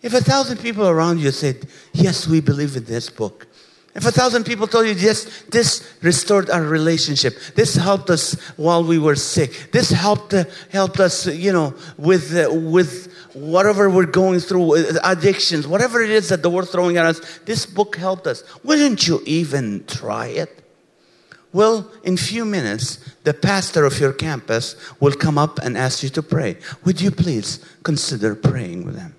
If 0.00 0.14
a 0.14 0.22
thousand 0.22 0.60
people 0.60 0.88
around 0.88 1.20
you 1.20 1.30
said, 1.32 1.68
Yes, 1.92 2.26
we 2.26 2.40
believe 2.40 2.74
in 2.74 2.84
this 2.84 3.10
book. 3.10 3.46
If 3.94 4.06
a 4.06 4.10
thousand 4.10 4.44
people 4.44 4.66
told 4.66 4.86
you, 4.86 4.94
Yes, 4.94 5.42
this 5.50 5.86
restored 6.00 6.48
our 6.48 6.62
relationship. 6.62 7.36
This 7.54 7.74
helped 7.74 8.08
us 8.08 8.40
while 8.56 8.82
we 8.82 8.98
were 8.98 9.16
sick. 9.16 9.68
This 9.70 9.90
helped, 9.90 10.32
uh, 10.32 10.44
helped 10.70 10.98
us, 10.98 11.26
you 11.26 11.52
know, 11.52 11.74
with, 11.98 12.34
uh, 12.34 12.50
with 12.50 13.12
whatever 13.34 13.90
we're 13.90 14.06
going 14.06 14.40
through, 14.40 14.78
uh, 14.78 14.92
addictions, 15.04 15.66
whatever 15.66 16.00
it 16.00 16.08
is 16.08 16.30
that 16.30 16.42
the 16.42 16.48
world's 16.48 16.70
throwing 16.70 16.96
at 16.96 17.04
us. 17.04 17.20
This 17.44 17.66
book 17.66 17.96
helped 17.96 18.26
us. 18.26 18.44
Wouldn't 18.64 19.06
you 19.06 19.20
even 19.26 19.84
try 19.84 20.28
it? 20.28 20.59
Well, 21.52 21.90
in 22.04 22.16
few 22.16 22.44
minutes, 22.44 22.98
the 23.24 23.34
pastor 23.34 23.84
of 23.84 23.98
your 23.98 24.12
campus 24.12 24.76
will 25.00 25.12
come 25.12 25.36
up 25.36 25.58
and 25.58 25.76
ask 25.76 26.02
you 26.02 26.08
to 26.10 26.22
pray. 26.22 26.56
Would 26.84 27.00
you 27.00 27.10
please 27.10 27.64
consider 27.82 28.34
praying 28.34 28.84
with 28.84 28.94
them? 28.94 29.16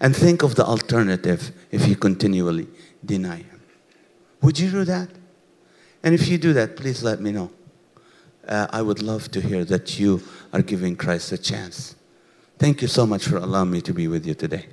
And 0.00 0.16
think 0.16 0.42
of 0.42 0.54
the 0.54 0.64
alternative 0.64 1.52
if 1.70 1.86
you 1.86 1.96
continually 1.96 2.68
deny 3.04 3.36
him. 3.36 3.60
Would 4.42 4.58
you 4.58 4.70
do 4.70 4.84
that? 4.84 5.08
And 6.02 6.14
if 6.14 6.28
you 6.28 6.38
do 6.38 6.52
that, 6.54 6.76
please 6.76 7.02
let 7.02 7.20
me 7.20 7.32
know. 7.32 7.50
Uh, 8.46 8.66
I 8.70 8.82
would 8.82 9.02
love 9.02 9.30
to 9.30 9.40
hear 9.40 9.64
that 9.64 9.98
you 9.98 10.22
are 10.52 10.62
giving 10.62 10.96
Christ 10.96 11.32
a 11.32 11.38
chance. 11.38 11.94
Thank 12.58 12.82
you 12.82 12.88
so 12.88 13.06
much 13.06 13.24
for 13.24 13.38
allowing 13.38 13.70
me 13.70 13.80
to 13.82 13.94
be 13.94 14.06
with 14.08 14.26
you 14.26 14.34
today. 14.34 14.66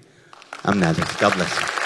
I'm 0.65 0.79
Nader. 0.79 1.19
God 1.19 1.34
bless 1.34 1.60
you. 1.60 1.80